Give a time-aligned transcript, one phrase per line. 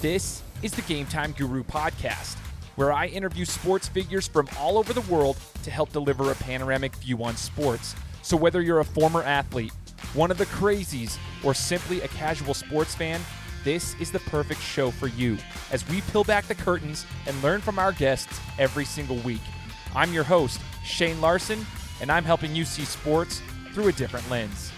[0.00, 2.38] This is the Game Time Guru podcast,
[2.76, 6.96] where I interview sports figures from all over the world to help deliver a panoramic
[6.96, 7.94] view on sports.
[8.22, 9.74] So, whether you're a former athlete,
[10.14, 13.20] one of the crazies, or simply a casual sports fan,
[13.62, 15.36] this is the perfect show for you
[15.70, 19.42] as we peel back the curtains and learn from our guests every single week.
[19.94, 21.66] I'm your host, Shane Larson,
[22.00, 23.42] and I'm helping you see sports
[23.74, 24.72] through a different lens.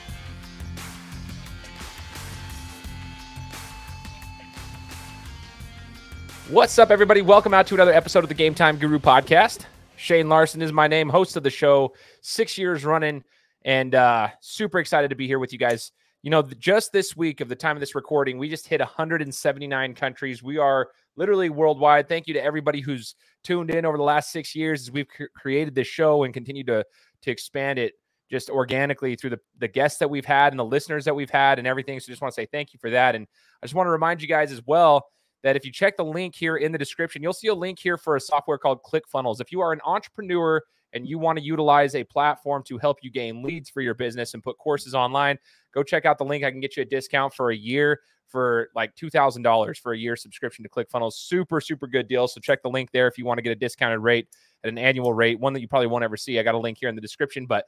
[6.52, 7.22] What's up, everybody?
[7.22, 9.64] Welcome out to another episode of the Game Time Guru podcast.
[9.96, 13.24] Shane Larson is my name, host of the show, six years running,
[13.64, 15.92] and uh, super excited to be here with you guys.
[16.20, 19.94] You know, just this week of the time of this recording, we just hit 179
[19.94, 20.42] countries.
[20.42, 22.06] We are literally worldwide.
[22.06, 25.32] Thank you to everybody who's tuned in over the last six years as we've cr-
[25.34, 26.84] created this show and continue to
[27.22, 27.94] to expand it
[28.30, 31.58] just organically through the, the guests that we've had and the listeners that we've had
[31.58, 31.98] and everything.
[31.98, 33.14] So just want to say thank you for that.
[33.14, 33.26] And
[33.62, 35.06] I just want to remind you guys as well
[35.42, 37.96] that if you check the link here in the description, you'll see a link here
[37.96, 39.40] for a software called ClickFunnels.
[39.40, 40.62] If you are an entrepreneur
[40.92, 44.34] and you want to utilize a platform to help you gain leads for your business
[44.34, 45.38] and put courses online,
[45.72, 46.44] go check out the link.
[46.44, 50.16] I can get you a discount for a year for like $2,000 for a year
[50.16, 51.14] subscription to ClickFunnels.
[51.14, 52.26] Super, super good deal.
[52.28, 54.28] So check the link there if you want to get a discounted rate
[54.64, 56.38] at an annual rate, one that you probably won't ever see.
[56.38, 57.46] I got a link here in the description.
[57.46, 57.66] But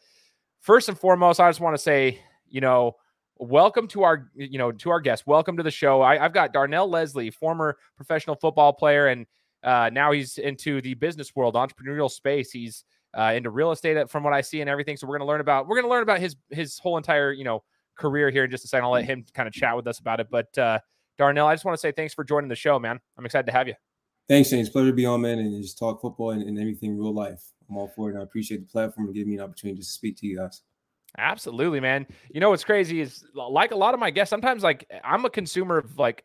[0.61, 2.97] first and foremost, I just want to say, you know,
[3.39, 6.03] welcome to our you know to our guest welcome to the show.
[6.03, 9.27] I, have got darnell leslie former professional football player and
[9.63, 12.51] uh, now he's into the business world entrepreneurial space.
[12.51, 12.85] He's
[13.17, 14.97] uh, into real estate uh, from what i see and everything.
[14.97, 17.33] So we're going to learn about we're going to learn about his his whole entire
[17.33, 17.63] you know
[17.97, 18.85] career here in just a second.
[18.85, 20.29] I'll let him kind of chat with us about it.
[20.31, 20.79] But uh,
[21.17, 23.01] darnell i just want to say thanks for joining the show man.
[23.17, 23.75] I'm excited to have you.
[24.29, 24.61] Thanks Shane.
[24.61, 27.43] it's pleasure to be on man and just talk football and, and everything real life.
[27.69, 29.87] I'm all for it and i appreciate the platform and giving me an opportunity to
[29.87, 30.61] speak to you guys
[31.17, 32.07] Absolutely, man.
[32.33, 35.31] You know what's crazy is like a lot of my guests, sometimes like I'm a
[35.31, 36.25] consumer of like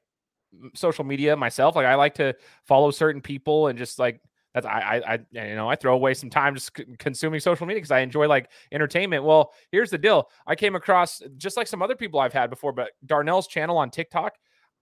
[0.75, 1.75] social media myself.
[1.75, 4.21] Like I like to follow certain people and just like
[4.53, 7.79] that's I I, I you know I throw away some time just consuming social media
[7.79, 9.23] because I enjoy like entertainment.
[9.23, 10.29] Well, here's the deal.
[10.47, 13.91] I came across just like some other people I've had before, but Darnell's channel on
[13.91, 14.35] TikTok.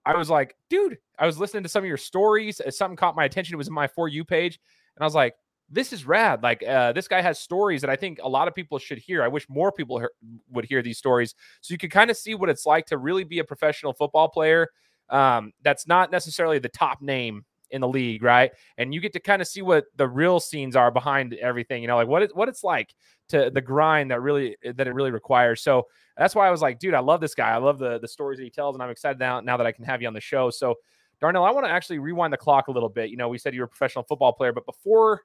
[0.06, 2.60] I was like, dude, I was listening to some of your stories.
[2.60, 3.54] Uh, something caught my attention.
[3.54, 4.58] It was in my for you page,
[4.96, 5.34] and I was like,
[5.70, 6.42] this is rad.
[6.42, 9.22] Like uh, this guy has stories that I think a lot of people should hear.
[9.22, 10.06] I wish more people he-
[10.50, 13.24] would hear these stories, so you could kind of see what it's like to really
[13.24, 14.68] be a professional football player.
[15.10, 18.50] Um, that's not necessarily the top name in the league, right?
[18.78, 21.82] And you get to kind of see what the real scenes are behind everything.
[21.82, 22.94] You know, like what it, what it's like
[23.28, 25.60] to the grind that really that it really requires.
[25.62, 25.86] So
[26.16, 27.50] that's why I was like, dude, I love this guy.
[27.50, 29.72] I love the the stories that he tells, and I'm excited now now that I
[29.72, 30.50] can have you on the show.
[30.50, 30.76] So.
[31.20, 33.10] Darnell, I want to actually rewind the clock a little bit.
[33.10, 35.22] You know, we said you were a professional football player, but before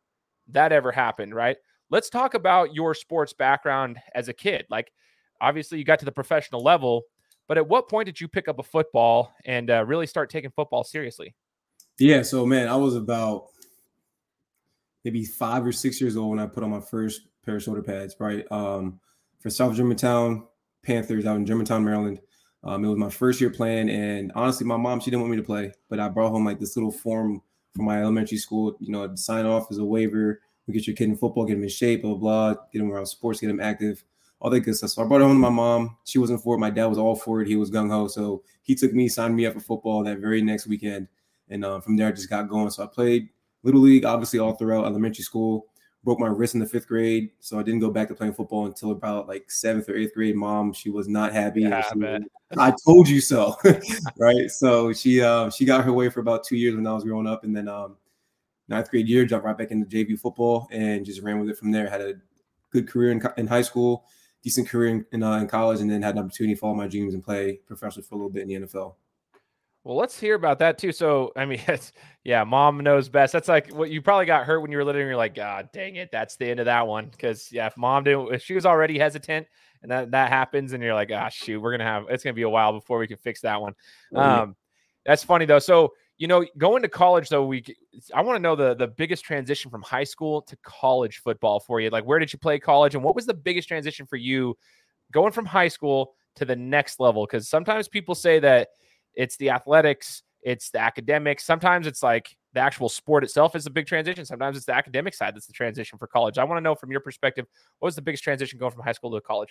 [0.49, 1.57] that ever happened, right?
[1.89, 4.65] Let's talk about your sports background as a kid.
[4.69, 4.91] Like,
[5.41, 7.03] obviously, you got to the professional level,
[7.47, 10.51] but at what point did you pick up a football and uh, really start taking
[10.51, 11.35] football seriously?
[11.99, 13.47] Yeah, so man, I was about
[15.03, 17.83] maybe five or six years old when I put on my first pair of shoulder
[17.83, 18.45] pads, right?
[18.51, 18.99] Um,
[19.39, 20.47] for South Germantown
[20.83, 22.19] Panthers out in Germantown, Maryland.
[22.63, 25.37] Um, it was my first year playing, and honestly, my mom she didn't want me
[25.37, 27.41] to play, but I brought home like this little form
[27.75, 30.41] from my elementary school, you know, sign off as a waiver.
[30.67, 32.91] We get your kid in football, get him in shape, blah, blah, blah, get him
[32.91, 34.03] around sports, get him active,
[34.39, 34.91] all that good stuff.
[34.91, 35.97] So I brought it home to my mom.
[36.05, 36.59] She wasn't for it.
[36.59, 37.47] My dad was all for it.
[37.47, 38.07] He was gung ho.
[38.07, 41.07] So he took me, signed me up for football that very next weekend.
[41.49, 42.69] And uh, from there, I just got going.
[42.69, 43.29] So I played
[43.63, 45.67] Little League, obviously, all throughout elementary school
[46.03, 48.65] broke my wrist in the fifth grade, so I didn't go back to playing football
[48.65, 50.35] until about like seventh or eighth grade.
[50.35, 51.61] Mom, she was not happy.
[51.61, 52.19] Yeah, I,
[52.57, 53.55] I told you so,
[54.17, 54.49] right?
[54.49, 57.27] So she uh, she got her way for about two years when I was growing
[57.27, 57.97] up, and then um,
[58.67, 61.71] ninth grade year, jumped right back into JV football and just ran with it from
[61.71, 61.89] there.
[61.89, 62.13] Had a
[62.71, 64.05] good career in, in high school,
[64.41, 66.87] decent career in, in, uh, in college, and then had an opportunity to follow my
[66.87, 68.95] dreams and play professionally for a little bit in the NFL.
[69.83, 70.91] Well, let's hear about that too.
[70.91, 71.91] So, I mean, it's,
[72.23, 73.33] yeah, mom knows best.
[73.33, 75.01] That's like what you probably got hurt when you were little.
[75.01, 77.07] And you're like, God dang it, that's the end of that one.
[77.07, 79.47] Because yeah, if mom didn't, if she was already hesitant,
[79.81, 82.43] and that that happens, and you're like, ah, shoot, we're gonna have it's gonna be
[82.43, 83.73] a while before we can fix that one.
[84.15, 84.55] Oh, um,
[85.05, 85.59] that's funny though.
[85.59, 87.65] So you know, going to college though, we
[88.13, 91.81] I want to know the the biggest transition from high school to college football for
[91.81, 91.89] you.
[91.89, 94.55] Like, where did you play college, and what was the biggest transition for you
[95.11, 97.25] going from high school to the next level?
[97.25, 98.69] Because sometimes people say that
[99.15, 101.43] it's the athletics, it's the academics.
[101.43, 104.25] Sometimes it's like the actual sport itself is a big transition.
[104.25, 106.37] Sometimes it's the academic side that's the transition for college.
[106.37, 107.45] I want to know from your perspective,
[107.79, 109.49] what was the biggest transition going from high school to college?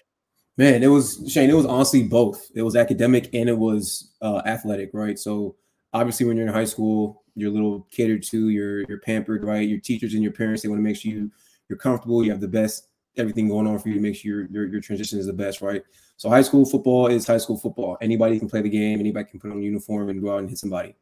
[0.58, 1.48] Man, it was Shane.
[1.48, 2.50] It was honestly both.
[2.54, 5.18] It was academic and it was uh, athletic, right?
[5.18, 5.56] So
[5.94, 8.50] obviously, when you're in high school, you're a little catered to.
[8.50, 9.66] You're you're pampered, right?
[9.66, 11.30] Your teachers and your parents they want to make sure you
[11.70, 12.22] you're comfortable.
[12.22, 14.80] You have the best everything going on for you to make sure your, your, your
[14.80, 15.82] transition is the best, right?
[16.22, 17.98] So high school football is high school football.
[18.00, 19.00] Anybody can play the game.
[19.00, 20.94] Anybody can put on a uniform and go out and hit somebody.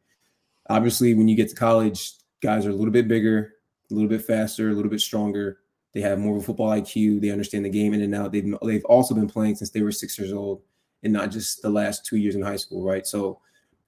[0.70, 3.56] obviously, when you get to college, guys are a little bit bigger,
[3.90, 5.58] a little bit faster, a little bit stronger.
[5.92, 7.20] They have more of a football IQ.
[7.20, 8.32] They understand the game in and out.
[8.32, 10.62] They've they've also been playing since they were six years old,
[11.02, 13.06] and not just the last two years in high school, right?
[13.06, 13.40] So,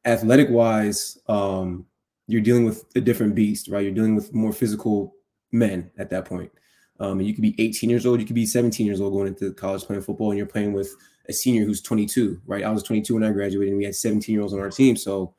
[0.05, 1.87] athletic wise, um,
[2.27, 3.85] you're dealing with a different beast, right?
[3.85, 5.15] You're dealing with more physical
[5.51, 6.53] men at that point.
[7.01, 9.55] Um, you could be 18 years old, you could be 17 years old going into
[9.55, 10.95] college playing football, and you're playing with
[11.29, 12.65] a senior who's 22, right?
[12.65, 14.97] I was 22 when I graduated, and we had 17 year olds on our team.
[14.97, 15.35] So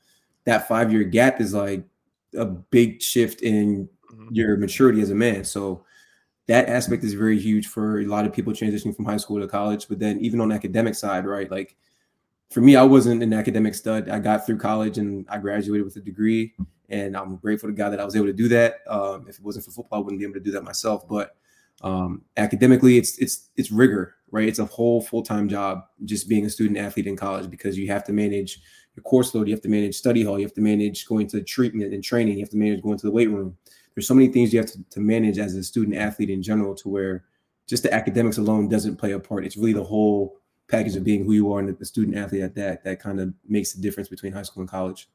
[0.46, 1.84] that five year gap is like
[2.38, 4.28] a big shift in mm-hmm.
[4.32, 5.44] your maturity as a man.
[5.44, 5.84] So
[6.48, 9.48] that aspect is very huge for a lot of people transitioning from high school to
[9.48, 9.88] college.
[9.88, 11.50] But then even on the academic side, right?
[11.50, 11.76] Like
[12.50, 14.10] for me, I wasn't an academic stud.
[14.10, 16.54] I got through college and I graduated with a degree,
[16.90, 18.82] and I'm grateful to God that I was able to do that.
[18.88, 21.08] Um, if it wasn't for football, I wouldn't be able to do that myself.
[21.08, 21.36] But
[21.82, 24.48] um, academically, it's it's it's rigor, right?
[24.48, 27.88] It's a whole full time job just being a student athlete in college because you
[27.88, 28.62] have to manage
[28.96, 31.42] your course load, you have to manage study hall, you have to manage going to
[31.42, 33.58] treatment and training, you have to manage going to the weight room.
[33.96, 36.76] There's so many things you have to, to manage as a student athlete in general
[36.76, 37.26] to where
[37.68, 39.46] just the academics alone doesn't play a part.
[39.46, 42.56] It's really the whole package of being who you are and the student athlete at
[42.56, 45.10] that that kind of makes the difference between high school and college.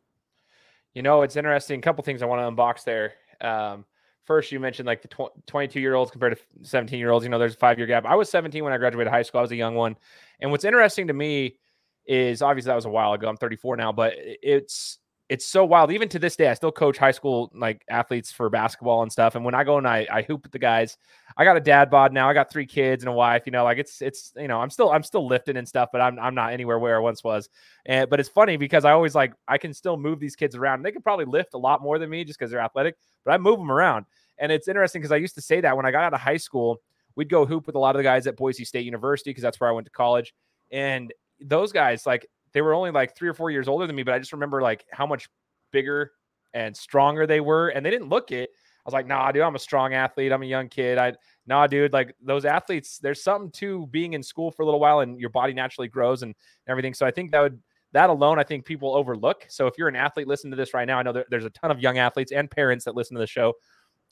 [0.94, 1.78] You know, it's interesting.
[1.78, 3.12] A couple things I want to unbox there.
[3.40, 3.84] Um,
[4.24, 7.24] first, you mentioned like the tw- 22 year olds compared to 17 year olds.
[7.24, 8.04] You know, there's a five year gap.
[8.06, 9.38] I was 17 when I graduated high school.
[9.38, 9.96] I was a young one.
[10.40, 11.58] And what's interesting to me
[12.06, 13.28] is obviously that was a while ago.
[13.28, 14.98] I'm 34 now, but it's
[15.28, 15.92] it's so wild.
[15.92, 19.34] Even to this day, I still coach high school like athletes for basketball and stuff.
[19.34, 20.96] And when I go and I, I hoop with the guys,
[21.36, 22.30] I got a dad bod now.
[22.30, 23.42] I got three kids and a wife.
[23.44, 26.00] You know, like it's it's you know I'm still I'm still lifting and stuff, but
[26.00, 27.50] I'm I'm not anywhere where I once was.
[27.84, 30.82] And but it's funny because I always like I can still move these kids around.
[30.82, 33.38] They could probably lift a lot more than me just because they're athletic, but I
[33.38, 34.06] move them around.
[34.38, 36.36] And it's interesting because I used to say that when I got out of high
[36.38, 36.80] school,
[37.16, 39.60] we'd go hoop with a lot of the guys at Boise State University because that's
[39.60, 40.32] where I went to college.
[40.70, 42.26] And those guys, like
[42.58, 44.60] they were only like three or four years older than me, but I just remember
[44.60, 45.28] like how much
[45.70, 46.10] bigger
[46.54, 48.50] and stronger they were, and they didn't look it.
[48.50, 50.32] I was like, nah, dude, I'm a strong athlete.
[50.32, 50.98] I'm a young kid.
[50.98, 51.12] I
[51.46, 55.00] nah, dude, like those athletes, there's something to being in school for a little while
[55.00, 56.34] and your body naturally grows and
[56.66, 56.94] everything.
[56.94, 57.60] So I think that would
[57.92, 59.46] that alone, I think people overlook.
[59.48, 60.98] So if you're an athlete, listen to this right now.
[60.98, 63.26] I know there, there's a ton of young athletes and parents that listen to the
[63.28, 63.52] show.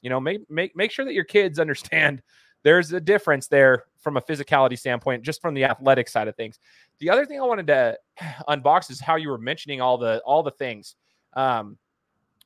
[0.01, 2.21] You know, make make make sure that your kids understand
[2.63, 6.59] there's a difference there from a physicality standpoint, just from the athletic side of things.
[6.99, 7.97] The other thing I wanted to
[8.49, 10.95] unbox is how you were mentioning all the all the things.
[11.33, 11.77] Um,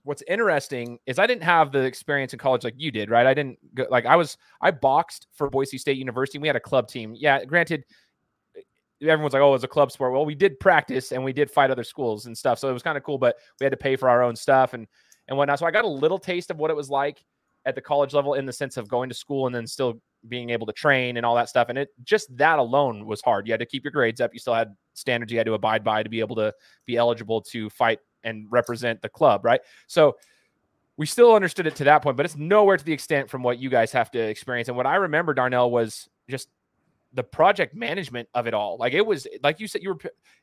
[0.03, 3.27] what's interesting is I didn't have the experience in college like you did, right?
[3.27, 6.39] I didn't go, like I was I boxed for Boise State University.
[6.39, 7.13] we had a club team.
[7.15, 7.85] Yeah, granted,
[9.01, 10.13] everyone's like, oh, it was a club sport.
[10.13, 12.83] Well, we did practice and we did fight other schools and stuff, so it was
[12.83, 13.17] kind of cool.
[13.17, 14.87] But we had to pay for our own stuff and
[15.27, 15.59] and whatnot.
[15.59, 17.23] So I got a little taste of what it was like
[17.65, 20.49] at the college level in the sense of going to school and then still being
[20.49, 21.69] able to train and all that stuff.
[21.69, 23.47] And it just that alone was hard.
[23.47, 24.31] You had to keep your grades up.
[24.33, 26.53] You still had standards you had to abide by to be able to
[26.85, 29.61] be eligible to fight and represent the club, right?
[29.87, 30.15] So
[30.97, 33.57] we still understood it to that point, but it's nowhere to the extent from what
[33.57, 34.67] you guys have to experience.
[34.67, 36.49] And what I remember, Darnell, was just
[37.13, 38.77] the project management of it all.
[38.77, 39.99] Like it was, like you said, you were,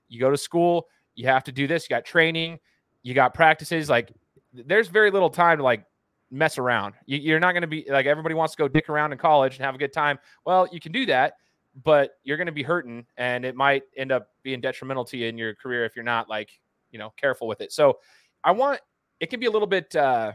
[0.09, 2.59] you go to school, you have to do this, you got training,
[3.03, 3.89] you got practices.
[3.89, 4.13] Like
[4.53, 5.85] there's very little time to like
[6.31, 6.95] mess around.
[7.07, 9.57] You, are not going to be like everybody wants to go dick around in college
[9.57, 10.19] and have a good time.
[10.45, 11.35] Well, you can do that,
[11.85, 15.27] but you're going to be hurting, and it might end up being detrimental to you
[15.27, 16.51] in your career if you're not like
[16.91, 17.73] you know careful with it.
[17.73, 17.99] So,
[18.45, 18.81] I want
[19.21, 20.33] it can be a little bit uh,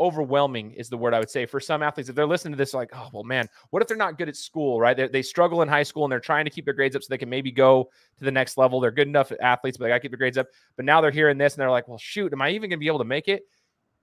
[0.00, 2.08] overwhelming is the word I would say for some athletes.
[2.08, 4.36] If they're listening to this, like, oh well, man, what if they're not good at
[4.36, 4.96] school, right?
[4.96, 7.06] They, they struggle in high school and they're trying to keep their grades up so
[7.10, 8.80] they can maybe go to the next level.
[8.80, 10.48] They're good enough athletes, but they got to keep their grades up.
[10.76, 12.82] But now they're hearing this and they're like, well, shoot, am I even going to
[12.82, 13.44] be able to make it?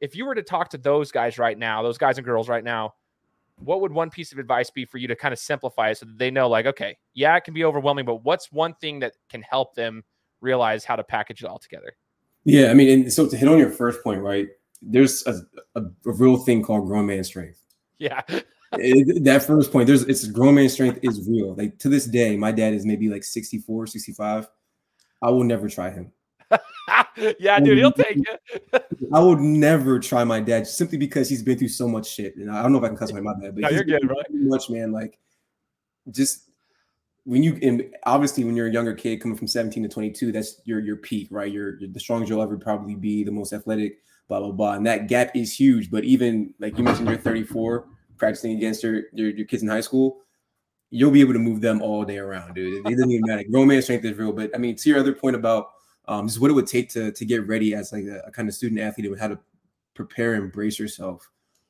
[0.02, 2.64] If you were to talk to those guys right now, those guys and girls right
[2.64, 2.96] now,
[3.58, 6.08] what would one piece of advice be for you to kind of simplify it so
[6.08, 9.14] that they know, like, okay, yeah, it can be overwhelming, but what's one thing that
[9.30, 10.04] can help them
[10.42, 11.94] realize how to package it all together?
[12.44, 14.48] Yeah, I mean, and so to hit on your first point, right?
[14.82, 15.36] There's a,
[15.76, 17.62] a, a real thing called grown man strength.
[18.00, 18.22] Yeah.
[18.74, 21.54] it, that first point, there's it's grown man strength is real.
[21.54, 24.48] Like to this day, my dad is maybe like 64, 65.
[25.22, 26.12] I will never try him.
[27.40, 28.80] yeah, dude, he'll take you.
[29.14, 32.36] I would never try my dad simply because he's been through so much shit.
[32.38, 34.26] And I don't know if I can cuss my dad, but no, you're good, right?
[34.32, 35.20] Much man, like
[36.10, 36.50] just
[37.24, 40.62] when you and obviously when you're a younger kid coming from 17 to 22, that's
[40.66, 41.52] your your peak, right?
[41.52, 44.74] You're, you're the strongest you'll ever probably be, the most athletic, blah blah blah.
[44.74, 45.92] And that gap is huge.
[45.92, 47.86] But even like you mentioned, you're 34,
[48.18, 50.22] practicing against your your, your kids in high school
[50.92, 52.86] you'll be able to move them all day around, dude.
[52.86, 53.44] It doesn't even matter.
[53.50, 54.34] Grown man strength is real.
[54.34, 55.70] But I mean, to your other point about
[56.08, 58.48] um, just what it would take to to get ready as like a, a kind
[58.48, 59.40] of student athlete and how to
[59.94, 61.30] prepare and brace yourself.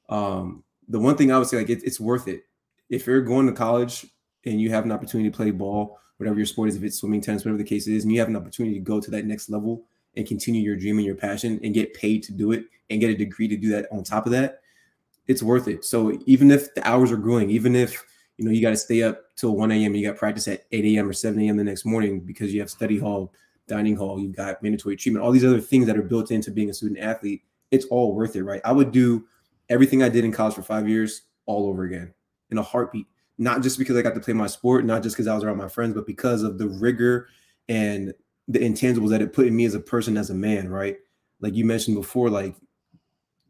[0.09, 2.43] Um, the one thing I would say, like it, it's worth it.
[2.89, 4.05] If you're going to college
[4.45, 7.21] and you have an opportunity to play ball, whatever your sport is, if it's swimming,
[7.21, 9.49] tennis, whatever the case is, and you have an opportunity to go to that next
[9.49, 9.85] level
[10.17, 13.09] and continue your dream and your passion and get paid to do it and get
[13.09, 14.61] a degree to do that on top of that,
[15.27, 15.85] it's worth it.
[15.85, 18.05] So even if the hours are growing, even if
[18.37, 19.95] you know you got to stay up till 1 a.m.
[19.95, 21.07] you got practice at 8 a.m.
[21.07, 21.57] or 7 a.m.
[21.57, 23.33] the next morning because you have study hall,
[23.67, 26.69] dining hall, you've got mandatory treatment, all these other things that are built into being
[26.69, 28.61] a student athlete, it's all worth it, right?
[28.65, 29.25] I would do
[29.69, 32.13] everything I did in college for five years all over again
[32.49, 33.07] in a heartbeat.
[33.37, 35.57] Not just because I got to play my sport, not just because I was around
[35.57, 37.27] my friends, but because of the rigor
[37.69, 38.13] and
[38.47, 40.97] the intangibles that it put in me as a person, as a man, right?
[41.39, 42.55] Like you mentioned before, like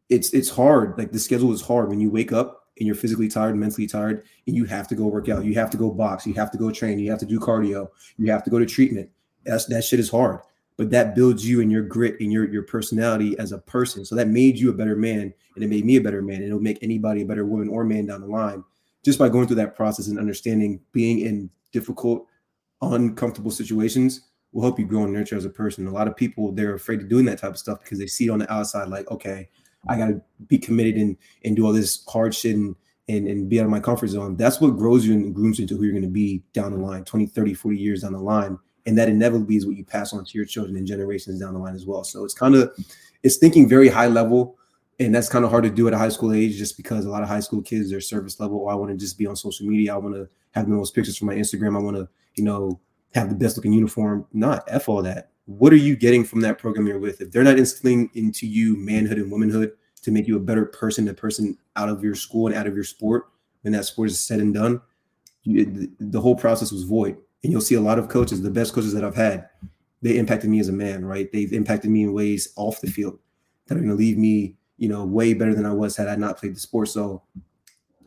[0.10, 0.98] it's it's hard.
[0.98, 4.24] Like the schedule is hard when you wake up and you're physically tired, mentally tired,
[4.48, 6.58] and you have to go work out, you have to go box, you have to
[6.58, 9.10] go train, you have to do cardio, you have to go to treatment.
[9.46, 10.40] That's that shit is hard.
[10.78, 14.06] But that builds you and your grit and your your personality as a person.
[14.06, 16.46] So that made you a better man, and it made me a better man, and
[16.46, 18.64] it'll make anybody a better woman or man down the line
[19.04, 22.28] just by going through that process and understanding being in difficult,
[22.82, 24.22] uncomfortable situations
[24.52, 25.88] will help you grow and nurture as a person.
[25.88, 28.28] A lot of people they're afraid of doing that type of stuff because they see
[28.28, 29.50] it on the outside, like, okay,
[29.88, 32.76] I gotta be committed and and do all this hard shit and
[33.08, 34.36] and, and be out of my comfort zone.
[34.36, 37.04] That's what grows you and grooms you into who you're gonna be down the line,
[37.04, 38.58] 20, 30, 40 years down the line.
[38.86, 41.60] And that inevitably is what you pass on to your children and generations down the
[41.60, 42.04] line as well.
[42.04, 42.74] So it's kind of
[43.24, 44.58] it's thinking very high level
[45.02, 47.10] and that's kind of hard to do at a high school age just because a
[47.10, 48.64] lot of high school kids are surface level.
[48.66, 49.96] Oh, I want to just be on social media.
[49.96, 51.76] I want to have the most pictures for my Instagram.
[51.76, 52.80] I want to, you know,
[53.16, 54.28] have the best looking uniform.
[54.32, 55.32] Not F all that.
[55.46, 57.20] What are you getting from that program you're with?
[57.20, 59.72] If they're not instilling into you manhood and womanhood
[60.04, 62.76] to make you a better person, a person out of your school and out of
[62.76, 63.26] your sport,
[63.64, 64.82] when that sport is said and done,
[65.44, 67.18] you, the whole process was void.
[67.44, 69.50] And you'll see a lot of coaches, the best coaches that I've had,
[70.02, 71.32] they impacted me as a man, right?
[71.32, 73.20] They've impacted me in ways off the field
[73.68, 76.16] that are going to leave me you know, way better than I was had I
[76.16, 76.88] not played the sport.
[76.90, 77.22] So,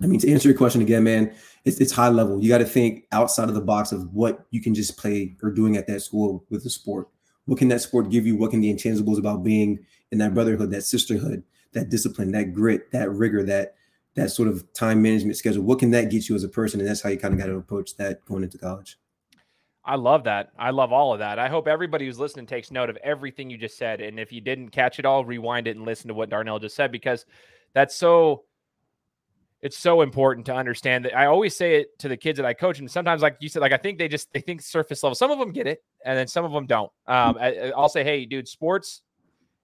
[0.02, 1.32] I mean, to answer your question again, man,
[1.64, 2.42] it's, it's high level.
[2.42, 5.52] You got to think outside of the box of what you can just play or
[5.52, 7.06] doing at that school with the sport.
[7.44, 8.36] What can that sport give you?
[8.36, 12.90] What can the intangibles about being in that brotherhood, that sisterhood, that discipline, that grit,
[12.90, 13.76] that rigor, that
[14.16, 15.62] that sort of time management schedule?
[15.62, 16.80] What can that get you as a person?
[16.80, 18.98] And that's how you kind of got to approach that going into college.
[19.84, 20.50] I love that.
[20.58, 21.38] I love all of that.
[21.38, 24.00] I hope everybody who's listening takes note of everything you just said.
[24.00, 26.74] And if you didn't catch it all, rewind it and listen to what Darnell just
[26.74, 27.26] said because
[27.74, 28.44] that's so
[29.60, 32.52] it's so important to understand that I always say it to the kids that I
[32.52, 35.14] coach, and sometimes, like you said, like I think they just they think surface level.
[35.14, 36.92] Some of them get it, and then some of them don't.
[37.06, 39.00] Um, I, will say, hey, dude, sports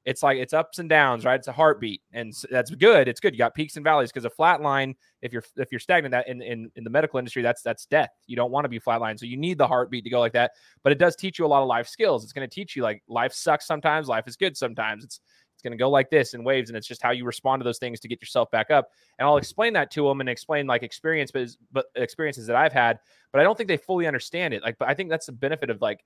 [0.04, 1.34] it's like it's ups and downs, right?
[1.34, 3.06] It's a heartbeat, and that's good.
[3.06, 3.34] It's good.
[3.34, 6.26] You got peaks and valleys because a flat line, if you're if you're stagnant, that
[6.28, 8.10] in, in in the medical industry, that's that's death.
[8.26, 10.32] You don't want to be flat line, so you need the heartbeat to go like
[10.32, 10.52] that.
[10.82, 12.24] But it does teach you a lot of life skills.
[12.24, 15.04] It's going to teach you like life sucks sometimes, life is good sometimes.
[15.04, 15.20] It's
[15.60, 17.64] it's going to go like this in waves, and it's just how you respond to
[17.64, 18.88] those things to get yourself back up.
[19.18, 22.72] And I'll explain that to them and explain like experience, but, but experiences that I've
[22.72, 22.98] had.
[23.30, 24.62] But I don't think they fully understand it.
[24.62, 26.02] Like, but I think that's the benefit of like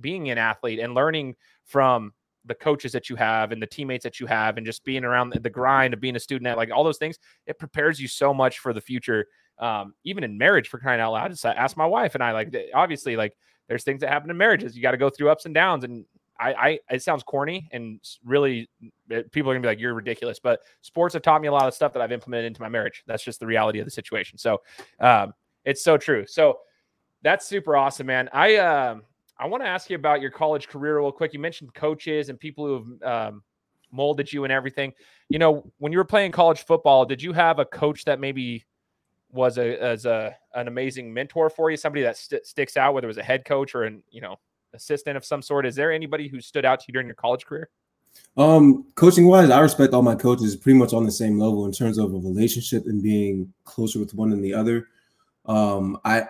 [0.00, 2.12] being an athlete and learning from
[2.46, 5.32] the coaches that you have and the teammates that you have and just being around
[5.32, 8.34] the grind of being a student at like all those things it prepares you so
[8.34, 9.26] much for the future
[9.58, 12.54] um, even in marriage for crying out loud just ask my wife and i like
[12.74, 13.36] obviously like
[13.68, 16.04] there's things that happen in marriages you got to go through ups and downs and
[16.38, 18.68] I, I it sounds corny and really
[19.10, 21.68] eh, people are gonna be like you're ridiculous but sports have taught me a lot
[21.68, 23.04] of stuff that i've implemented into my marriage.
[23.06, 24.36] That's just the reality of the situation.
[24.36, 24.60] So
[24.98, 25.32] um,
[25.64, 26.24] it's so true.
[26.26, 26.58] So
[27.22, 28.28] that's super awesome man.
[28.32, 29.02] I um
[29.38, 31.32] I want to ask you about your college career real quick.
[31.32, 33.42] You mentioned coaches and people who have um,
[33.90, 34.92] molded you and everything.
[35.28, 38.64] You know, when you were playing college football, did you have a coach that maybe
[39.30, 41.76] was a as a an amazing mentor for you?
[41.76, 44.36] Somebody that st- sticks out, whether it was a head coach or an you know
[44.72, 45.66] assistant of some sort.
[45.66, 47.70] Is there anybody who stood out to you during your college career?
[48.36, 51.72] Um, coaching wise, I respect all my coaches pretty much on the same level in
[51.72, 54.88] terms of a relationship and being closer with one than the other.
[55.46, 56.24] Um, I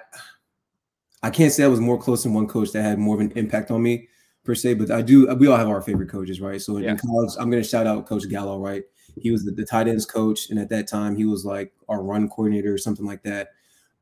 [1.25, 3.33] I can't say I was more close than one coach that had more of an
[3.35, 4.09] impact on me
[4.45, 5.27] per se, but I do.
[5.37, 6.61] We all have our favorite coaches, right?
[6.61, 6.91] So yeah.
[6.91, 8.83] in college, I'm going to shout out Coach Gallo, right?
[9.19, 12.03] He was the, the tight ends coach, and at that time, he was like our
[12.03, 13.53] run coordinator or something like that.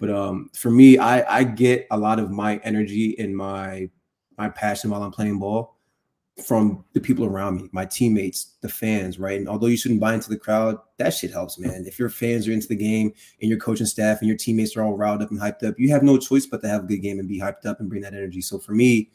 [0.01, 3.89] But um, for me, I I get a lot of my energy and my
[4.37, 5.77] my passion while I'm playing ball
[6.41, 9.39] from the people around me, my teammates, the fans, right?
[9.39, 11.85] And although you shouldn't buy into the crowd, that shit helps, man.
[11.87, 14.83] If your fans are into the game and your coaching staff and your teammates are
[14.83, 17.03] all riled up and hyped up, you have no choice but to have a good
[17.03, 18.41] game and be hyped up and bring that energy.
[18.41, 19.11] So for me,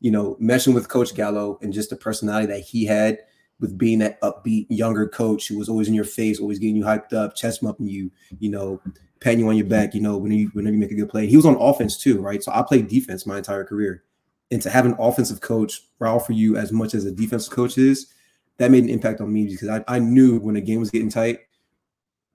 [0.00, 3.18] you know, meshing with Coach Gallo and just the personality that he had
[3.58, 6.84] with being that upbeat younger coach who was always in your face, always getting you
[6.84, 8.80] hyped up, chest bumping you, you know,
[9.20, 11.26] patting you on your back, you know, when you whenever you make a good play.
[11.26, 12.42] He was on offense too, right?
[12.42, 14.04] So I played defense my entire career
[14.50, 17.78] and to have an offensive coach rally for you as much as a defensive coach
[17.78, 18.12] is,
[18.58, 21.10] that made an impact on me because I, I knew when the game was getting
[21.10, 21.40] tight,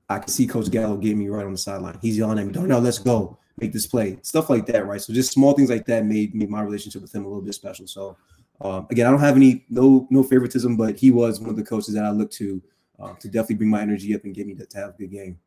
[0.10, 1.98] I could see Coach Gallo getting me right on the sideline.
[2.02, 5.02] He's yelling at me, Darnell, let's go, make this play, stuff like that, right?
[5.02, 7.54] So just small things like that made, made my relationship with him a little bit
[7.54, 7.88] special.
[7.88, 8.18] So
[8.62, 11.64] um, again, I don't have any no no favoritism, but he was one of the
[11.64, 12.62] coaches that I looked to
[13.00, 15.12] uh, to definitely bring my energy up and get me to, to have a good
[15.12, 15.38] game.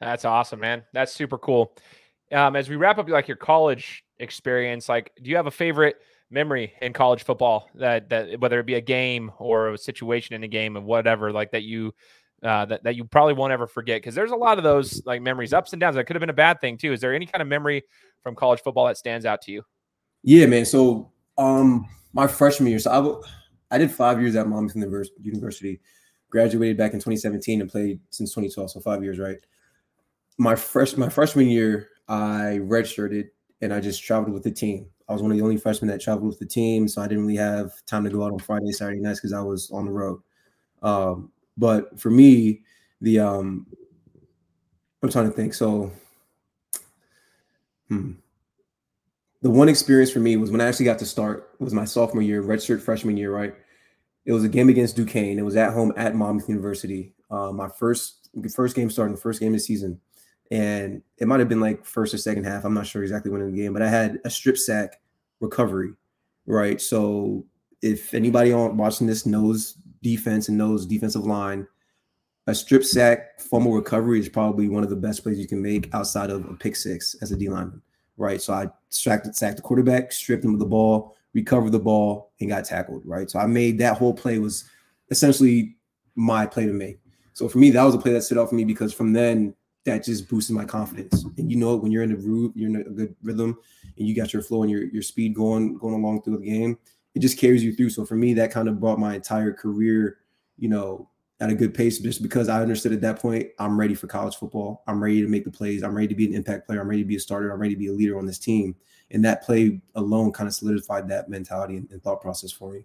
[0.00, 0.82] That's awesome, man.
[0.92, 1.72] That's super cool.
[2.32, 5.96] Um, as we wrap up, like your college experience, like, do you have a favorite
[6.30, 10.42] memory in college football that that whether it be a game or a situation in
[10.42, 11.94] a game of whatever, like that you
[12.42, 13.98] uh, that that you probably won't ever forget?
[13.98, 15.96] Because there's a lot of those like memories, ups and downs.
[15.96, 16.92] That could have been a bad thing too.
[16.92, 17.84] Is there any kind of memory
[18.22, 19.62] from college football that stands out to you?
[20.22, 20.64] Yeah, man.
[20.64, 23.22] So, um, my freshman year, so
[23.70, 25.80] I, I did five years at Monmouth University,
[26.30, 29.38] graduated back in 2017 and played since 2012, so five years, right?
[30.38, 33.28] My fresh my freshman year, I redshirted
[33.60, 34.86] and I just traveled with the team.
[35.08, 37.26] I was one of the only freshmen that traveled with the team, so I didn't
[37.26, 39.92] really have time to go out on Friday, Saturday nights because I was on the
[39.92, 40.20] road.
[40.82, 42.62] Um, but for me,
[43.00, 43.66] the um,
[45.02, 45.54] I'm trying to think.
[45.54, 45.92] So,
[47.88, 48.12] hmm,
[49.42, 52.22] the one experience for me was when I actually got to start was my sophomore
[52.22, 53.54] year, redshirt freshman year, right?
[54.24, 55.38] It was a game against Duquesne.
[55.38, 57.14] It was at home at Monmouth University.
[57.30, 60.00] Uh, my first first game starting, first game of the season
[60.50, 62.64] and it might have been like first or second half.
[62.64, 65.00] I'm not sure exactly when in the game, but I had a strip sack
[65.40, 65.92] recovery,
[66.46, 66.80] right?
[66.80, 67.44] So
[67.82, 71.66] if anybody on watching this knows defense and knows defensive line,
[72.46, 75.92] a strip sack fumble recovery is probably one of the best plays you can make
[75.92, 77.82] outside of a pick six as a D lineman,
[78.16, 78.40] right?
[78.40, 82.48] So I sacked, sacked the quarterback, stripped him of the ball, recovered the ball, and
[82.48, 83.28] got tackled, right?
[83.28, 84.64] So I made that whole play was
[85.10, 85.76] essentially
[86.14, 86.98] my play to make.
[87.32, 89.54] So for me, that was a play that stood out for me because from then
[89.86, 91.24] that just boosted my confidence.
[91.38, 93.58] And you know, when you're in the root, you're in a good rhythm,
[93.96, 96.78] and you got your flow and your your speed going going along through the game.
[97.14, 97.90] It just carries you through.
[97.90, 100.18] So for me, that kind of brought my entire career,
[100.58, 101.08] you know,
[101.40, 101.98] at a good pace.
[101.98, 104.82] Just because I understood at that point, I'm ready for college football.
[104.86, 105.82] I'm ready to make the plays.
[105.82, 106.80] I'm ready to be an impact player.
[106.80, 107.50] I'm ready to be a starter.
[107.50, 108.76] I'm ready to be a leader on this team.
[109.10, 112.84] And that play alone kind of solidified that mentality and, and thought process for me.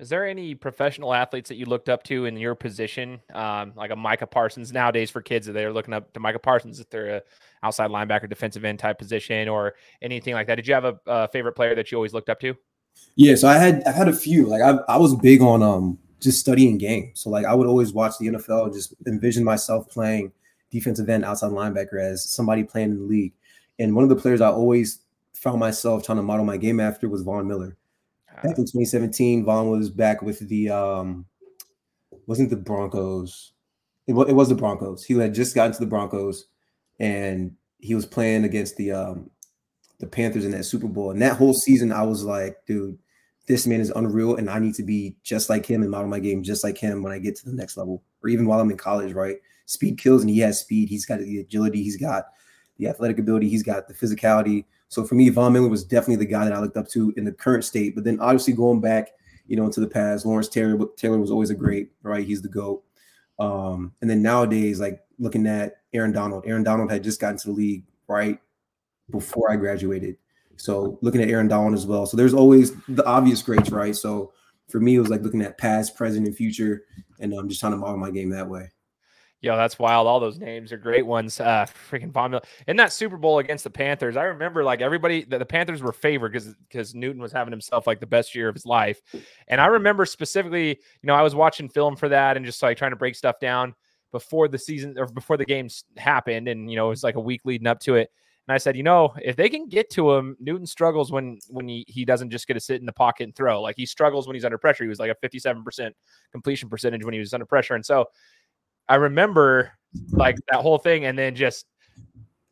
[0.00, 3.90] Is there any professional athletes that you looked up to in your position, um, like
[3.90, 7.16] a Micah Parsons nowadays for kids that they're looking up to Micah Parsons if they're
[7.16, 7.22] a
[7.64, 10.54] outside linebacker, defensive end type position, or anything like that?
[10.54, 12.54] Did you have a, a favorite player that you always looked up to?
[13.16, 14.46] Yeah, so I had I had a few.
[14.46, 17.10] Like I I was big on um just studying game.
[17.14, 20.30] So like I would always watch the NFL and just envision myself playing
[20.70, 23.32] defensive end, outside linebacker as somebody playing in the league.
[23.80, 25.00] And one of the players I always
[25.32, 27.76] found myself trying to model my game after was Von Miller
[28.42, 31.26] back in 2017, Von was back with the um
[32.26, 33.52] wasn't the Broncos.
[34.06, 35.04] It, it was the Broncos.
[35.04, 36.46] He had just gotten to the Broncos
[36.98, 39.30] and he was playing against the um
[39.98, 41.10] the Panthers in that Super Bowl.
[41.10, 42.98] And that whole season, I was like, dude,
[43.48, 46.20] this man is unreal, and I need to be just like him and model my
[46.20, 48.70] game just like him when I get to the next level, or even while I'm
[48.70, 49.36] in college, right?
[49.66, 50.88] Speed kills, and he has speed.
[50.88, 52.26] He's got the agility, he's got
[52.76, 54.66] the athletic ability, he's got the physicality.
[54.88, 57.24] So for me, Von Miller was definitely the guy that I looked up to in
[57.24, 57.94] the current state.
[57.94, 59.10] But then obviously going back,
[59.46, 62.26] you know, into the past, Lawrence Taylor Taylor was always a great, right?
[62.26, 62.82] He's the GOAT.
[63.38, 67.48] Um, and then nowadays, like looking at Aaron Donald, Aaron Donald had just gotten to
[67.48, 68.38] the league right
[69.10, 70.16] before I graduated.
[70.56, 72.04] So looking at Aaron Donald as well.
[72.04, 73.94] So there's always the obvious greats, right?
[73.94, 74.32] So
[74.68, 76.82] for me, it was like looking at past, present, and future,
[77.20, 78.70] and I'm um, just trying to model my game that way.
[79.40, 80.08] Yo, that's wild.
[80.08, 81.38] All those names are great ones.
[81.38, 84.16] Uh, freaking Von Miller in that Super Bowl against the Panthers.
[84.16, 87.86] I remember like everybody, the, the Panthers were favored because because Newton was having himself
[87.86, 89.00] like the best year of his life.
[89.46, 92.76] And I remember specifically, you know, I was watching film for that and just like
[92.76, 93.74] trying to break stuff down
[94.10, 96.48] before the season or before the games happened.
[96.48, 98.10] And you know, it was like a week leading up to it.
[98.48, 101.68] And I said, you know, if they can get to him, Newton struggles when when
[101.68, 103.60] he, he doesn't just get to sit in the pocket and throw.
[103.60, 104.84] Like he struggles when he's under pressure.
[104.84, 105.90] He was like a 57%
[106.32, 107.74] completion percentage when he was under pressure.
[107.74, 108.06] And so
[108.88, 109.72] I remember
[110.10, 111.66] like that whole thing, and then just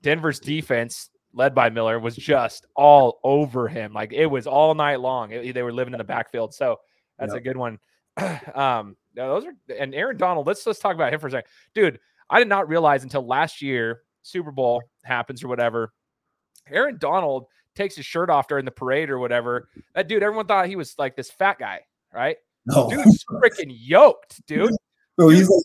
[0.02, 3.92] Denver's defense, led by Miller, was just all over him.
[3.92, 5.32] Like it was all night long.
[5.32, 6.54] It, they were living in the backfield.
[6.54, 6.76] So
[7.18, 7.40] that's yep.
[7.40, 7.78] a good one.
[8.54, 10.46] um, those are and Aaron Donald.
[10.46, 11.98] Let's let's talk about him for a second, dude.
[12.28, 15.92] I did not realize until last year Super Bowl happens or whatever.
[16.68, 17.46] Aaron Donald
[17.76, 19.68] takes his shirt off during the parade or whatever.
[19.94, 22.36] That dude, everyone thought he was like this fat guy, right?
[22.66, 22.90] No.
[22.90, 24.72] Dude's freaking yoked, dude.
[25.16, 25.62] Bro, he's like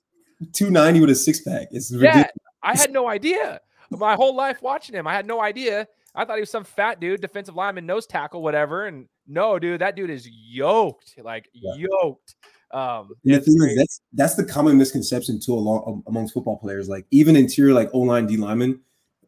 [0.54, 1.68] 290 with a six pack.
[1.72, 2.28] It's ridiculous.
[2.36, 3.62] Yeah, I had no idea.
[3.90, 5.88] My whole life watching him, I had no idea.
[6.16, 8.88] I thought he was some fat dude, defensive lineman, nose tackle, whatever.
[8.88, 11.74] And no, dude, that dude is yoked, like yeah.
[11.76, 12.36] yoked.
[12.72, 16.88] Um, the thing is, that's that's the common misconception too along amongst football players.
[16.88, 18.80] Like even interior, like O line, D lineman,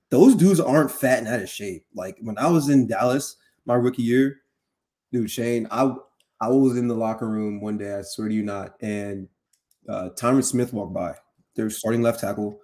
[0.09, 1.85] those dudes aren't fat and out of shape.
[1.93, 4.37] Like when I was in Dallas, my rookie year,
[5.11, 5.93] dude, Shane, I
[6.39, 7.95] I was in the locker room one day.
[7.95, 9.27] I swear to you not, and
[9.87, 11.15] uh, Tyron Smith walked by.
[11.55, 12.59] They're starting left tackle.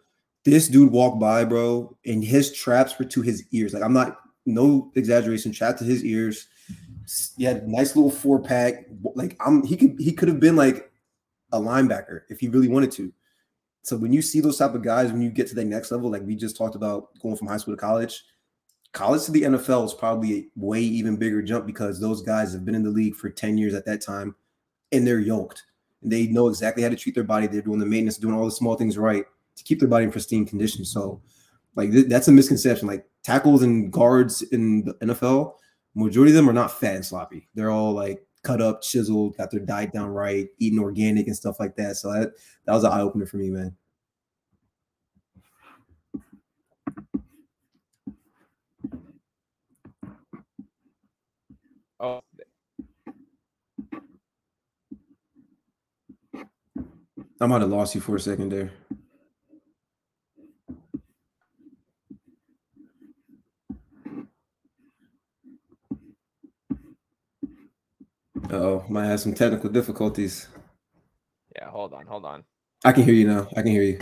[0.45, 3.73] This dude walked by, bro, and his traps were to his ears.
[3.73, 6.47] Like I'm not, no exaggeration, trap to his ears.
[7.38, 8.86] he had a nice little four pack.
[9.15, 10.91] Like I'm, he could he could have been like
[11.51, 13.12] a linebacker if he really wanted to.
[13.84, 16.12] So when you see those type of guys, when you get to the next level,
[16.12, 18.23] like we just talked about going from high school to college,
[18.93, 22.65] college to the NFL is probably a way even bigger jump because those guys have
[22.65, 24.36] been in the league for 10 years at that time
[24.91, 25.63] and they're yoked
[26.01, 27.47] they know exactly how to treat their body.
[27.47, 30.12] They're doing the maintenance, doing all the small things right to keep their body in
[30.12, 30.85] pristine condition.
[30.85, 31.21] So,
[31.75, 32.88] like, th- that's a misconception.
[32.88, 35.55] Like, tackles and guards in the NFL,
[35.95, 37.47] majority of them are not fat and sloppy.
[37.55, 41.59] They're all like cut up, chiseled, got their diet down right, eating organic and stuff
[41.59, 41.97] like that.
[41.97, 42.31] So, that,
[42.65, 43.75] that was an eye opener for me, man.
[51.99, 52.21] Oh,
[57.41, 58.71] I might have lost you for a second there.
[68.52, 70.47] Oh, might have some technical difficulties.
[71.56, 72.43] Yeah, hold on, hold on.
[72.84, 73.47] I can hear you now.
[73.56, 73.99] I can hear you.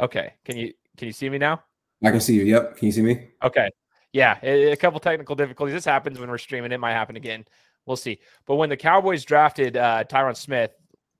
[0.00, 1.62] Okay, can you can you see me now?
[2.04, 2.42] I can see you.
[2.44, 2.76] Yep.
[2.76, 3.28] Can you see me?
[3.42, 3.70] Okay.
[4.12, 5.74] Yeah, a, a couple technical difficulties.
[5.74, 6.72] This happens when we're streaming.
[6.72, 7.46] It might happen again.
[7.86, 8.18] We'll see.
[8.46, 10.72] But when the Cowboys drafted uh, Tyron Smith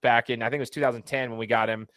[0.02, 1.88] back in, I think it was 2010 when we got him,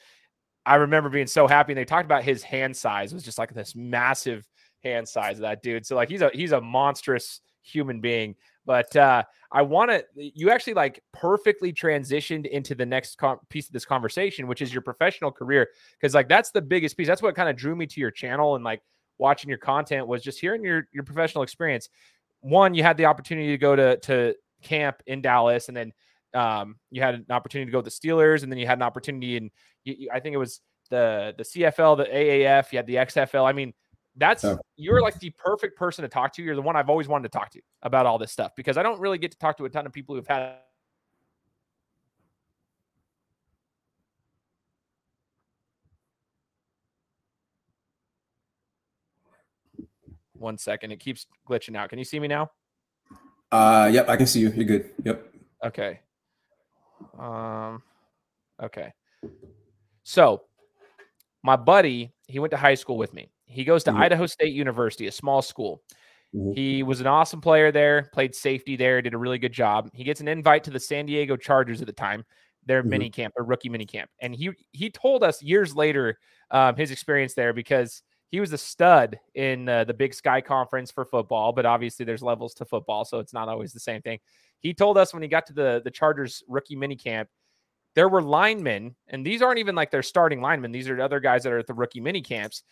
[0.66, 1.74] I remember being so happy.
[1.74, 4.48] And they talked about his hand size it was just like this massive
[4.84, 5.86] hand size of that dude.
[5.86, 8.36] So like he's a he's a monstrous human being.
[8.66, 13.68] But uh, I want to, you actually like perfectly transitioned into the next com- piece
[13.68, 15.70] of this conversation, which is your professional career.
[16.02, 17.08] Cause like that's the biggest piece.
[17.08, 18.82] That's what kind of drew me to your channel and like
[19.18, 21.90] watching your content was just hearing your, your professional experience.
[22.42, 25.94] One, you had the opportunity to go to, to camp in Dallas and then
[26.36, 28.84] um, you had an opportunity to go to the Steelers and then you had an
[28.84, 29.52] opportunity and
[30.12, 33.48] I think it was the, the CFL, the AAF, you had the XFL.
[33.48, 33.74] I mean,
[34.18, 34.56] that's yeah.
[34.78, 36.44] you're like the perfect person to talk to.
[36.44, 38.84] You're the one I've always wanted to talk to about all this stuff because I
[38.84, 40.56] don't really get to talk to a ton of people who've had
[50.34, 50.92] one second.
[50.92, 51.90] It keeps glitching out.
[51.90, 52.52] Can you see me now?
[53.52, 54.50] Uh yep, I can see you.
[54.50, 54.92] You're good.
[55.04, 55.34] Yep.
[55.66, 56.00] Okay.
[57.18, 57.84] Um
[58.62, 58.94] okay.
[60.04, 60.44] So
[61.44, 63.32] my buddy, he went to high school with me.
[63.46, 64.02] He goes to mm-hmm.
[64.02, 65.82] Idaho State University, a small school.
[66.36, 66.54] Mm-hmm.
[66.54, 69.90] He was an awesome player there, played safety there, did a really good job.
[69.94, 72.26] He gets an invite to the San Diego Chargers at the time,
[72.66, 72.90] their mm-hmm.
[72.90, 74.10] mini camp, their rookie mini camp.
[74.20, 76.18] And he he told us years later
[76.52, 78.02] um, his experience there because
[78.36, 82.22] he was a stud in uh, the Big Sky Conference for football, but obviously there's
[82.22, 84.20] levels to football, so it's not always the same thing.
[84.60, 87.30] He told us when he got to the the Chargers rookie mini camp,
[87.96, 90.72] there were linemen, and these aren't even like their starting linemen.
[90.72, 92.64] These are other guys that are at the rookie mini camps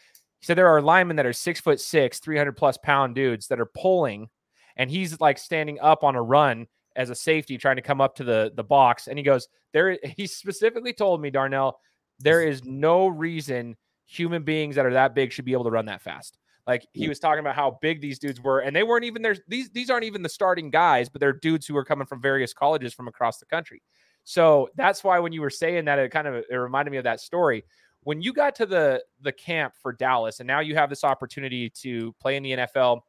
[0.43, 3.62] he said there are linemen that are six foot six, 300 plus pound dudes that
[3.62, 4.28] are pulling,
[4.76, 8.13] and he's like standing up on a run as a safety trying to come up
[8.17, 9.08] to the the box.
[9.08, 11.80] And he goes, There, he specifically told me, Darnell,
[12.19, 15.86] there is no reason human beings that are that big should be able to run
[15.86, 16.38] that fast.
[16.66, 19.36] Like he was talking about how big these dudes were, and they weren't even there.
[19.48, 22.54] These these aren't even the starting guys, but they're dudes who are coming from various
[22.54, 23.82] colleges from across the country.
[24.24, 27.04] So that's why when you were saying that, it kind of it reminded me of
[27.04, 27.66] that story
[28.04, 31.70] when you got to the the camp for Dallas and now you have this opportunity
[31.70, 33.02] to play in the NFL,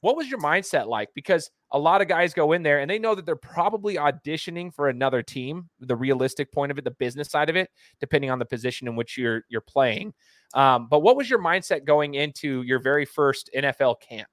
[0.00, 1.08] what was your mindset like?
[1.14, 4.72] Because a lot of guys go in there and they know that they're probably auditioning
[4.72, 8.38] for another team, the realistic point of it, the business side of it, depending on
[8.38, 10.14] the position in which you're you're playing.
[10.54, 14.28] Um, but what was your mindset going into your very first NFL camp?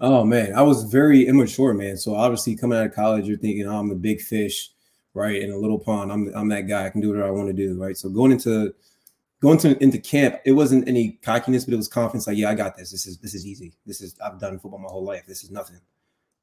[0.00, 1.96] Oh man, I was very immature, man.
[1.96, 4.70] So obviously coming out of college, you're thinking, oh, I'm the big fish,
[5.14, 5.40] right?
[5.40, 6.12] In a little pond.
[6.12, 6.84] I'm I'm that guy.
[6.84, 7.96] I can do whatever I want to do, right?
[7.96, 8.74] So going into
[9.40, 12.26] going to into camp, it wasn't any cockiness, but it was confidence.
[12.26, 12.90] Like, yeah, I got this.
[12.90, 13.72] This is this is easy.
[13.86, 15.24] This is I've done football my whole life.
[15.26, 15.80] This is nothing.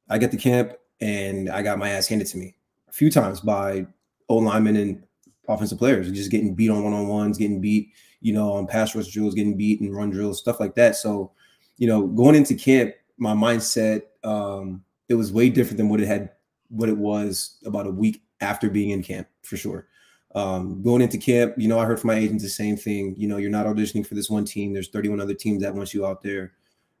[0.08, 2.54] I get to camp and I got my ass handed to me
[2.88, 3.86] a few times by
[4.28, 5.02] old linemen and
[5.48, 8.94] offensive players, just getting beat on one on ones, getting beat, you know, on pass
[8.94, 10.96] rush drills, getting beat and run drills, stuff like that.
[10.96, 11.32] So,
[11.76, 16.06] you know, going into camp, my mindset um, it was way different than what it
[16.06, 16.30] had,
[16.68, 19.88] what it was about a week after being in camp for sure.
[20.34, 23.14] Um, going into camp, you know, I heard from my agents the same thing.
[23.16, 24.72] You know, you're not auditioning for this one team.
[24.72, 26.52] There's 31 other teams that want you out there,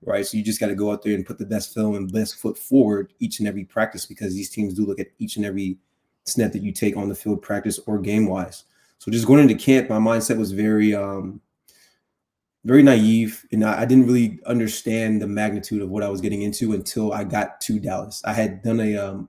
[0.02, 0.26] right?
[0.26, 2.36] So you just got to go out there and put the best film and best
[2.36, 5.78] foot forward each and every practice because these teams do look at each and every
[6.24, 8.64] snap that you take on the field, practice or game wise.
[8.98, 11.40] So just going into camp, my mindset was very, um,
[12.64, 16.42] very naive, and I, I didn't really understand the magnitude of what I was getting
[16.42, 18.20] into until I got to Dallas.
[18.24, 19.28] I had done a um,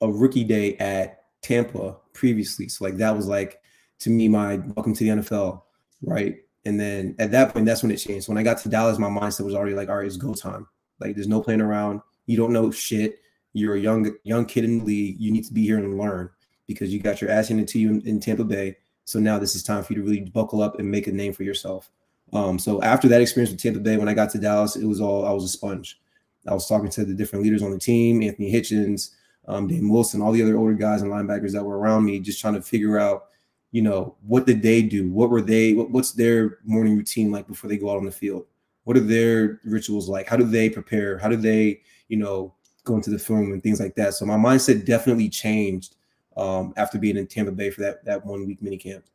[0.00, 2.68] a rookie day at Tampa previously.
[2.68, 3.60] So like that was like
[4.00, 5.62] to me my welcome to the NFL,
[6.02, 6.36] right?
[6.64, 8.28] And then at that point, that's when it changed.
[8.28, 10.66] When I got to Dallas, my mindset was already like, all right, it's go time.
[11.00, 12.00] Like there's no playing around.
[12.26, 13.20] You don't know shit.
[13.52, 15.20] You're a young young kid in the league.
[15.20, 16.30] You need to be here and learn
[16.66, 18.76] because you got your ass handed to you in, in Tampa Bay.
[19.04, 21.34] So now this is time for you to really buckle up and make a name
[21.34, 21.90] for yourself.
[22.32, 25.00] Um, so after that experience with Tampa Bay, when I got to Dallas, it was
[25.00, 26.00] all I was a sponge.
[26.48, 29.10] I was talking to the different leaders on the team, Anthony Hitchens,
[29.46, 32.40] um, Damien Wilson, all the other older guys and linebackers that were around me, just
[32.40, 33.26] trying to figure out,
[33.74, 35.10] you know, what did they do?
[35.10, 35.72] What were they?
[35.72, 38.46] What, what's their morning routine like before they go out on the field?
[38.84, 40.28] What are their rituals like?
[40.28, 41.18] How do they prepare?
[41.18, 44.14] How do they, you know, go into the film and things like that?
[44.14, 45.96] So my mindset definitely changed
[46.36, 49.06] um, after being in Tampa Bay for that that one week mini camp.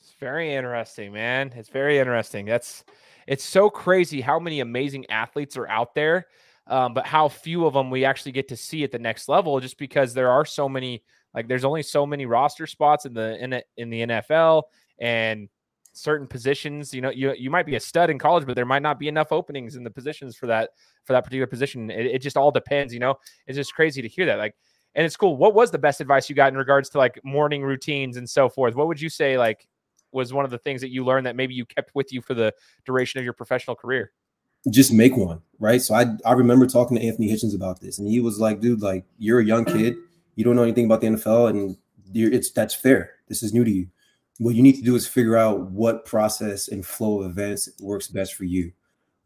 [0.00, 1.52] It's very interesting, man.
[1.54, 2.46] It's very interesting.
[2.46, 2.82] That's
[3.26, 6.28] it's so crazy how many amazing athletes are out there,
[6.66, 9.60] um, but how few of them we actually get to see at the next level,
[9.60, 11.02] just because there are so many.
[11.34, 14.64] Like, there's only so many roster spots in the in, in the NFL,
[14.98, 15.48] and
[15.92, 16.92] certain positions.
[16.94, 19.08] You know, you you might be a stud in college, but there might not be
[19.08, 20.70] enough openings in the positions for that
[21.04, 21.90] for that particular position.
[21.90, 22.92] It, it just all depends.
[22.92, 23.16] You know,
[23.46, 24.38] it's just crazy to hear that.
[24.38, 24.54] Like
[24.94, 25.36] and it's cool.
[25.36, 28.48] What was the best advice you got in regards to like morning routines and so
[28.48, 28.74] forth?
[28.74, 29.66] What would you say like
[30.12, 32.34] was one of the things that you learned that maybe you kept with you for
[32.34, 32.54] the
[32.86, 34.12] duration of your professional career?
[34.70, 35.82] Just make one, right?
[35.82, 38.80] So I I remember talking to Anthony Hitchens about this, and he was like, "Dude,
[38.80, 39.96] like you're a young kid,
[40.34, 41.76] you don't know anything about the NFL, and
[42.14, 43.12] it's that's fair.
[43.28, 43.88] This is new to you.
[44.38, 48.08] What you need to do is figure out what process and flow of events works
[48.08, 48.72] best for you."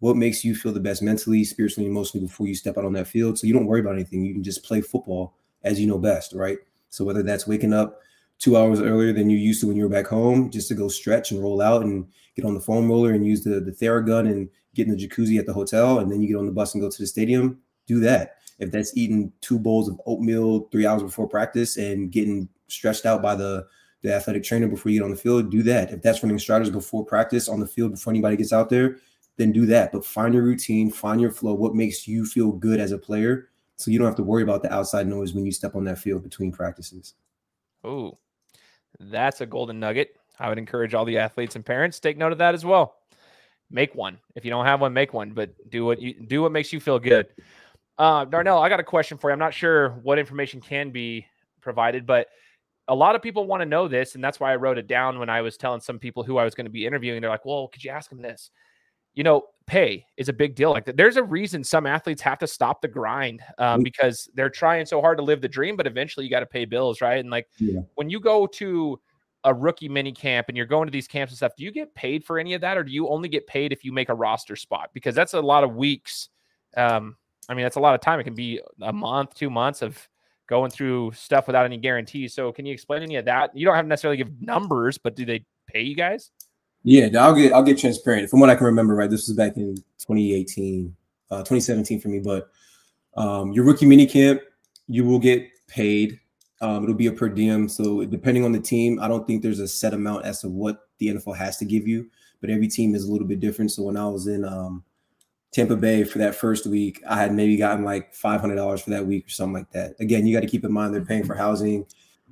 [0.01, 3.09] what makes you feel the best mentally, spiritually, emotionally before you step out on that
[3.09, 3.39] field.
[3.39, 4.25] So you don't worry about anything.
[4.25, 6.59] You can just play football as you know best, right?
[6.91, 8.01] So whether that's waking up
[8.39, 10.89] two hours earlier than you used to when you were back home, just to go
[10.89, 14.31] stretch and roll out and get on the foam roller and use the the Theragun
[14.31, 16.75] and get in the jacuzzi at the hotel, and then you get on the bus
[16.75, 18.37] and go to the stadium, do that.
[18.59, 23.23] If that's eating two bowls of oatmeal three hours before practice and getting stretched out
[23.23, 23.67] by the
[24.03, 25.93] the athletic trainer before you get on the field, do that.
[25.93, 28.99] If that's running strategies before practice on the field before anybody gets out there,
[29.37, 29.91] then do that.
[29.93, 33.49] But find your routine, find your flow, what makes you feel good as a player,
[33.77, 35.99] so you don't have to worry about the outside noise when you step on that
[35.99, 37.15] field between practices.
[37.83, 38.19] Oh,
[39.01, 40.17] that's a golden nugget.
[40.39, 42.97] I would encourage all the athletes and parents take note of that as well.
[43.71, 44.19] Make one.
[44.35, 46.81] If you don't have one, make one, but do what you do what makes you
[46.81, 47.29] feel good.
[47.99, 49.33] Uh, Darnell, I got a question for you.
[49.33, 51.27] I'm not sure what information can be
[51.61, 52.29] provided, but
[52.87, 55.19] a lot of people want to know this, and that's why I wrote it down
[55.19, 57.21] when I was telling some people who I was going to be interviewing.
[57.21, 58.51] They're like, "Well, could you ask them this?"
[59.19, 60.71] you know, pay is a big deal.
[60.71, 64.87] Like there's a reason some athletes have to stop the grind um, because they're trying
[64.87, 67.19] so hard to live the dream, but eventually you got to pay bills, right?
[67.19, 67.81] And like yeah.
[67.97, 69.01] when you go to
[69.43, 71.93] a rookie mini camp and you're going to these camps and stuff, do you get
[71.97, 74.15] paid for any of that, or do you only get paid if you make a
[74.15, 74.91] roster spot?
[74.95, 76.29] Because that's a lot of weeks.
[76.77, 77.17] Um,
[77.49, 78.21] I mean, that's a lot of time.
[78.21, 80.09] It can be a month, two months of
[80.49, 82.35] going through stuff without any guarantees.
[82.35, 83.57] So, can you explain any of that?
[83.57, 86.31] You don't have to necessarily give numbers, but do they pay you guys?
[86.85, 88.31] Yeah, I'll get I'll get transparent.
[88.31, 90.95] From what I can remember, right, this was back in 2018,
[91.31, 92.21] uh, 2017 for me.
[92.21, 92.49] But
[93.17, 94.41] um, your rookie mini camp,
[94.87, 96.19] you will get paid.
[96.61, 97.69] Um, it'll be a per diem.
[97.69, 100.89] So depending on the team, I don't think there's a set amount as to what
[100.99, 102.11] the NFL has to give you.
[102.41, 103.73] But every team is a little bit different.
[103.73, 104.85] So when I was in um,
[105.51, 108.91] Tampa Bay for that first week, I had maybe gotten like five hundred dollars for
[108.91, 109.95] that week or something like that.
[109.99, 111.87] Again, you got to keep in mind they're paying for housing,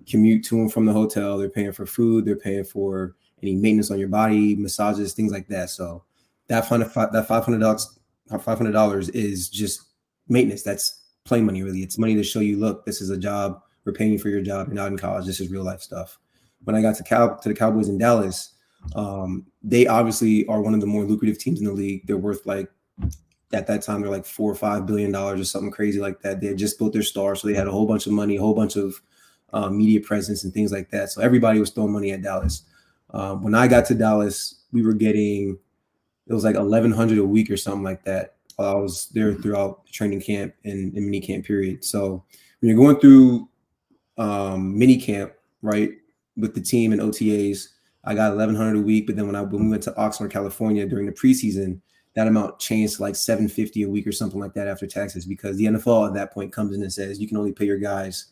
[0.07, 3.91] commute to and from the hotel, they're paying for food, they're paying for any maintenance
[3.91, 5.71] on your body, massages, things like that.
[5.71, 6.05] So
[6.49, 6.81] that five
[7.13, 7.99] that five hundred dollars
[8.29, 9.83] five hundred dollars is just
[10.29, 10.63] maintenance.
[10.63, 11.83] That's play money, really.
[11.83, 13.63] It's money to show you, look, this is a job.
[13.85, 14.69] We're paying you for your job.
[14.69, 15.27] You're not in college.
[15.27, 16.19] This is real life stuff.
[16.65, 18.55] When I got to Cow to the Cowboys in Dallas,
[18.95, 22.07] um, they obviously are one of the more lucrative teams in the league.
[22.07, 22.69] They're worth like
[23.53, 26.41] at that time they're like four or five billion dollars or something crazy like that.
[26.41, 28.41] They had just built their star, so they had a whole bunch of money, a
[28.41, 29.01] whole bunch of
[29.53, 31.11] uh, media presence and things like that.
[31.11, 32.63] So everybody was throwing money at Dallas.
[33.11, 35.59] Um, when I got to Dallas, we were getting
[36.27, 38.37] it was like eleven hundred a week or something like that.
[38.57, 41.85] While I was there throughout training camp and, and mini camp period.
[41.85, 42.25] So
[42.61, 43.49] when you're going through
[44.19, 45.33] um, mini camp,
[45.63, 45.91] right,
[46.37, 47.69] with the team and OTAs,
[48.05, 49.07] I got eleven hundred a week.
[49.07, 51.81] But then when I when we went to Oxnard, California during the preseason,
[52.17, 55.25] that amount changed to like seven fifty a week or something like that after taxes
[55.25, 57.79] because the NFL at that point comes in and says you can only pay your
[57.79, 58.27] guys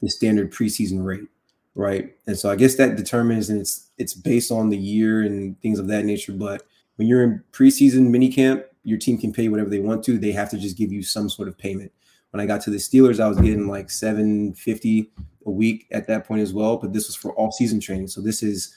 [0.00, 1.28] the standard preseason rate
[1.74, 2.14] right?
[2.26, 5.78] And so I guess that determines, and it's it's based on the year and things
[5.78, 6.32] of that nature.
[6.32, 6.62] But
[6.96, 10.18] when you're in preseason minicamp, your team can pay whatever they want to.
[10.18, 11.92] They have to just give you some sort of payment.
[12.30, 15.10] When I got to the Steelers, I was getting like 750
[15.46, 16.76] a week at that point as well.
[16.76, 18.08] But this was for all season training.
[18.08, 18.76] So this is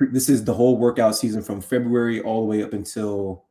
[0.00, 3.44] this is the whole workout season from February all the way up until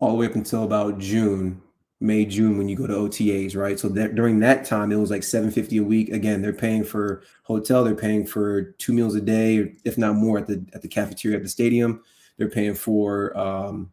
[0.00, 1.60] all the way up until about June
[2.00, 3.78] May, June when you go to OTAs, right?
[3.78, 6.10] So that during that time, it was like 750 a week.
[6.10, 10.38] Again, they're paying for hotel, they're paying for two meals a day, if not more,
[10.38, 12.02] at the at the cafeteria at the stadium.
[12.36, 13.90] They're paying for um,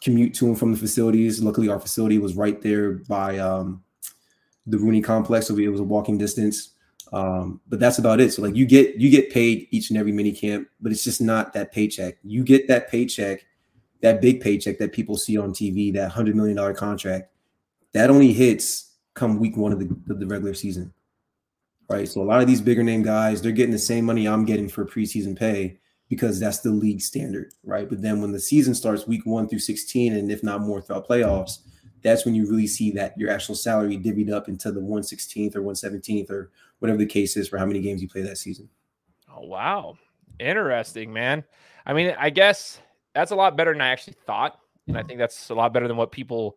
[0.00, 1.42] commute to and from the facilities.
[1.42, 3.84] Luckily, our facility was right there by um,
[4.66, 6.70] the Rooney complex, so it was a walking distance.
[7.12, 8.32] Um, but that's about it.
[8.32, 11.20] So like you get you get paid each and every mini camp, but it's just
[11.20, 12.16] not that paycheck.
[12.22, 13.44] You get that paycheck,
[14.00, 17.30] that big paycheck that people see on TV, that hundred million dollar contract,
[17.92, 20.92] that only hits come week one of the, of the regular season.
[21.88, 22.08] Right.
[22.08, 24.68] So a lot of these bigger name guys, they're getting the same money I'm getting
[24.68, 27.88] for preseason pay because that's the league standard, right?
[27.88, 31.08] But then when the season starts week one through 16, and if not more throughout
[31.08, 31.60] playoffs,
[32.02, 35.62] that's when you really see that your actual salary divvied up into the 116th or
[35.62, 38.68] 117th or whatever the case is for how many games you play that season.
[39.34, 39.98] Oh, wow.
[40.38, 41.44] Interesting, man.
[41.86, 42.80] I mean, I guess
[43.18, 44.60] that's a lot better than I actually thought.
[44.86, 46.56] And I think that's a lot better than what people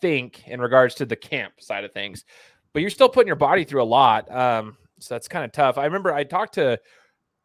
[0.00, 2.24] think in regards to the camp side of things.
[2.72, 4.34] But you're still putting your body through a lot.
[4.34, 5.78] Um, so that's kind of tough.
[5.78, 6.80] I remember I talked to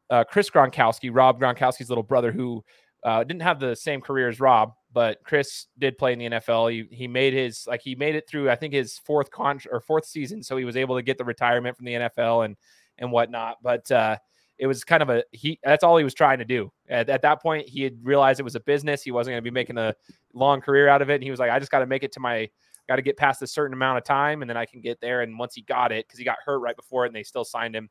[0.10, 2.64] uh, Chris Gronkowski, Rob Gronkowski's little brother, who
[3.04, 6.72] uh, didn't have the same career as Rob, but Chris did play in the NFL.
[6.72, 9.82] He, he made his like he made it through I think his fourth con or
[9.82, 12.56] fourth season, so he was able to get the retirement from the NFL and
[12.98, 13.58] and whatnot.
[13.62, 14.18] But uh,
[14.64, 16.72] it was kind of a he that's all he was trying to do.
[16.88, 19.04] At, at that point, he had realized it was a business.
[19.04, 19.94] He wasn't going to be making a
[20.34, 21.16] long career out of it.
[21.16, 22.50] And he was like, I just got to make it to my
[22.88, 25.22] got to get past a certain amount of time, and then I can get there.
[25.22, 27.44] And once he got it, because he got hurt right before it, and they still
[27.44, 27.90] signed him.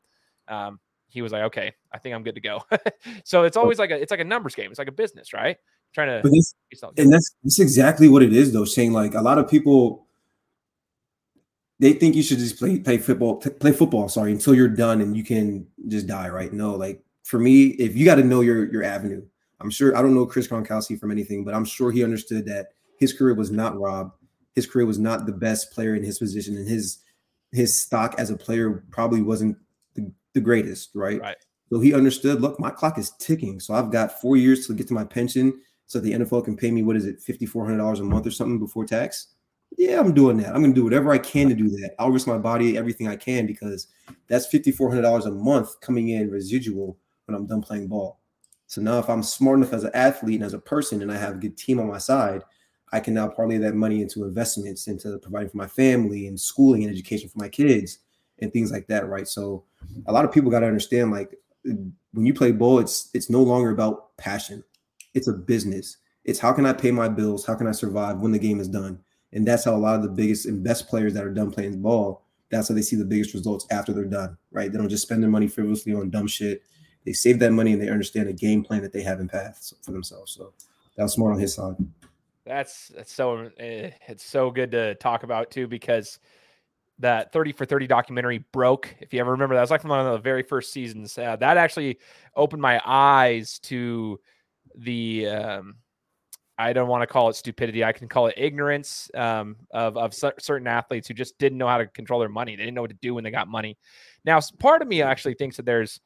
[0.48, 2.62] Um, he was like, okay, I think I'm good to go.
[3.24, 4.70] so it's always like a it's like a numbers game.
[4.70, 5.58] It's like a business, right?
[5.92, 6.54] trying to this,
[6.96, 10.06] and that's that's exactly what it is though, saying Like a lot of people
[11.82, 15.16] they think you should just play play football play football, sorry, until you're done and
[15.16, 16.52] you can just die, right?
[16.52, 19.22] No, like for me, if you got to know your your avenue.
[19.60, 22.68] I'm sure I don't know Chris Gronkowski from anything, but I'm sure he understood that
[22.98, 24.12] his career was not Rob.
[24.54, 26.98] His career was not the best player in his position, and his
[27.52, 29.56] his stock as a player probably wasn't
[30.34, 31.20] the greatest, right?
[31.20, 31.36] Right.
[31.70, 33.60] So he understood, look, my clock is ticking.
[33.60, 35.60] So I've got four years to get to my pension.
[35.86, 38.84] So the NFL can pay me, what is it, $5,400 a month or something before
[38.84, 39.28] tax?
[39.78, 40.48] Yeah, I'm doing that.
[40.54, 41.94] I'm going to do whatever I can to do that.
[41.98, 43.88] I'll risk my body, everything I can, because
[44.28, 48.20] that's $5,400 a month coming in residual when I'm done playing ball.
[48.66, 51.16] So now, if I'm smart enough as an athlete and as a person, and I
[51.16, 52.42] have a good team on my side,
[52.92, 56.84] I can now parlay that money into investments, into providing for my family and schooling
[56.84, 57.98] and education for my kids
[58.40, 59.26] and things like that, right?
[59.26, 59.64] So
[60.06, 63.42] a lot of people got to understand like when you play ball, it's it's no
[63.42, 64.62] longer about passion.
[65.14, 65.98] It's a business.
[66.24, 67.46] It's how can I pay my bills?
[67.46, 69.00] How can I survive when the game is done?
[69.32, 71.80] And that's how a lot of the biggest and best players that are done playing
[71.80, 74.70] ball, that's how they see the biggest results after they're done, right?
[74.70, 76.62] They don't just spend their money frivolously on dumb shit.
[77.04, 79.72] They save that money and they understand a game plan that they have in path
[79.82, 80.32] for themselves.
[80.32, 80.52] So
[80.96, 81.76] that was smart on his side.
[82.44, 86.18] That's that's so eh, it's so good to talk about too because
[86.98, 90.04] that 30 for 30 documentary broke if you ever remember that was like from one
[90.04, 91.98] of the very first seasons uh, that actually
[92.36, 94.20] opened my eyes to
[94.76, 95.76] the um,
[96.58, 100.14] i don't want to call it stupidity i can call it ignorance um, of, of
[100.14, 102.90] certain athletes who just didn't know how to control their money they didn't know what
[102.90, 103.76] to do when they got money.
[104.24, 106.00] Now part of me actually thinks that there's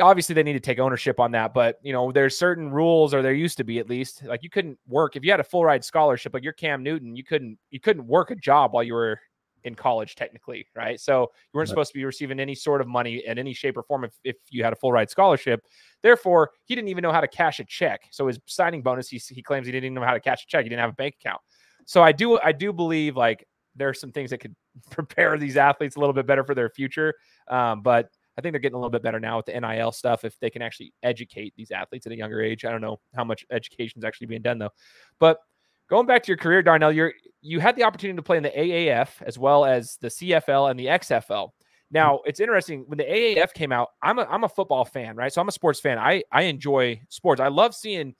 [0.00, 3.22] obviously they need to take ownership on that but you know there's certain rules or
[3.22, 5.64] there used to be at least like you couldn't work if you had a full
[5.64, 8.94] ride scholarship like you're cam newton you couldn't you couldn't work a job while you
[8.94, 9.18] were
[9.64, 11.00] in college technically, right?
[11.00, 11.68] So you weren't right.
[11.68, 14.36] supposed to be receiving any sort of money in any shape or form if, if
[14.50, 15.64] you had a full ride scholarship.
[16.02, 18.02] Therefore, he didn't even know how to cash a check.
[18.10, 20.46] So his signing bonus, he, he claims he didn't even know how to cash a
[20.46, 20.64] check.
[20.64, 21.40] He didn't have a bank account.
[21.86, 24.54] So I do I do believe like there are some things that could
[24.90, 27.14] prepare these athletes a little bit better for their future.
[27.48, 30.24] Um, but I think they're getting a little bit better now with the NIL stuff
[30.24, 32.64] if they can actually educate these athletes at a younger age.
[32.64, 34.70] I don't know how much education is actually being done though.
[35.18, 35.38] But
[35.88, 38.50] going back to your career, Darnell, you're you had the opportunity to play in the
[38.50, 41.50] AAF as well as the CFL and the XFL.
[41.90, 42.28] Now mm-hmm.
[42.28, 43.88] it's interesting when the AAF came out.
[44.02, 45.32] I'm a I'm a football fan, right?
[45.32, 45.98] So I'm a sports fan.
[45.98, 47.40] I I enjoy sports.
[47.40, 48.14] I love seeing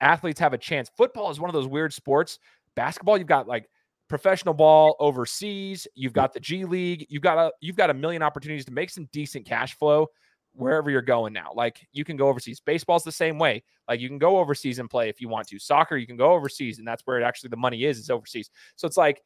[0.00, 0.90] athletes have a chance.
[0.96, 2.38] Football is one of those weird sports.
[2.76, 3.68] Basketball, you've got like
[4.08, 5.86] professional ball overseas.
[5.94, 7.06] You've got the G League.
[7.08, 10.08] You've got a you've got a million opportunities to make some decent cash flow
[10.54, 11.52] wherever you're going now.
[11.54, 12.60] Like you can go overseas.
[12.60, 13.62] Baseball's the same way.
[13.88, 15.58] Like you can go overseas and play if you want to.
[15.58, 18.50] Soccer, you can go overseas, and that's where actually the money is, is overseas.
[18.76, 19.22] So it's like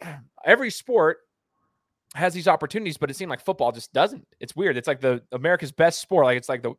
[0.44, 1.18] every sport
[2.14, 4.26] has these opportunities, but it seemed like football just doesn't.
[4.40, 4.76] It's weird.
[4.76, 6.24] It's like the America's best sport.
[6.24, 6.74] Like it's like the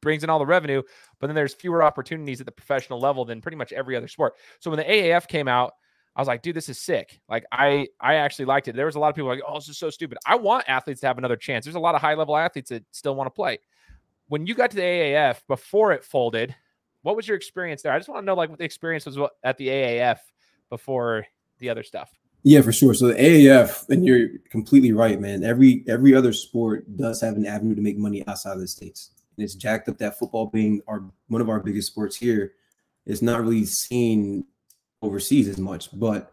[0.00, 0.82] brings in all the revenue,
[1.20, 4.34] but then there's fewer opportunities at the professional level than pretty much every other sport.
[4.60, 5.72] So when the AAF came out,
[6.18, 7.20] I was like, dude, this is sick.
[7.28, 8.74] Like I I actually liked it.
[8.74, 10.18] There was a lot of people like, oh, this is so stupid.
[10.26, 11.64] I want athletes to have another chance.
[11.64, 13.60] There's a lot of high level athletes that still want to play.
[14.26, 16.54] When you got to the AAF before it folded,
[17.02, 17.92] what was your experience there?
[17.92, 20.18] I just want to know like what the experience was at the AAF
[20.68, 21.24] before
[21.60, 22.10] the other stuff.
[22.42, 22.94] Yeah, for sure.
[22.94, 25.44] So the AAF, and you're completely right, man.
[25.44, 29.12] Every every other sport does have an avenue to make money outside of the states,
[29.36, 32.52] and it's jacked up that football being our one of our biggest sports here
[33.08, 34.44] it's not really seen
[35.02, 35.88] overseas as much.
[35.92, 36.32] But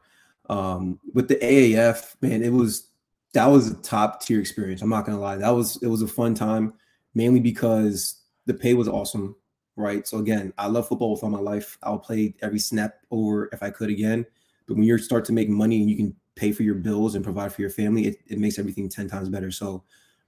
[0.49, 2.89] um, with the AAF, man, it was
[3.33, 4.81] that was a top tier experience.
[4.81, 6.73] I'm not gonna lie, that was it was a fun time,
[7.13, 9.35] mainly because the pay was awesome,
[9.75, 10.07] right?
[10.07, 11.77] So again, I love football with all my life.
[11.83, 14.25] I'll play every snap over if I could again.
[14.67, 17.23] But when you start to make money and you can pay for your bills and
[17.23, 19.51] provide for your family, it, it makes everything 10 times better.
[19.51, 19.83] So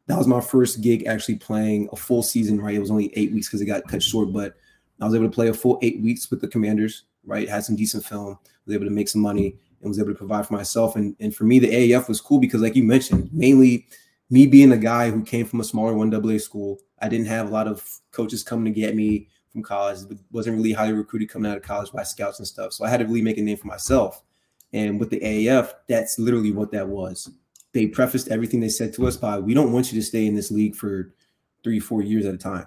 [0.07, 2.75] that was my first gig actually playing a full season, right?
[2.75, 4.55] It was only eight weeks because it got cut short, but
[5.01, 7.47] I was able to play a full eight weeks with the commanders, right?
[7.47, 10.47] Had some decent film, was able to make some money and was able to provide
[10.47, 10.95] for myself.
[10.95, 13.88] And, and for me, the AAF was cool because, like you mentioned, mainly
[14.30, 17.53] me being a guy who came from a smaller 1AA school, I didn't have a
[17.53, 19.99] lot of coaches coming to get me from college.
[20.32, 22.73] Wasn't really highly recruited coming out of college by scouts and stuff.
[22.73, 24.23] So I had to really make a name for myself.
[24.73, 27.30] And with the AAF, that's literally what that was.
[27.73, 30.36] They prefaced everything they said to us by, we don't want you to stay in
[30.36, 31.13] this league for
[31.63, 32.65] three, four years at a time.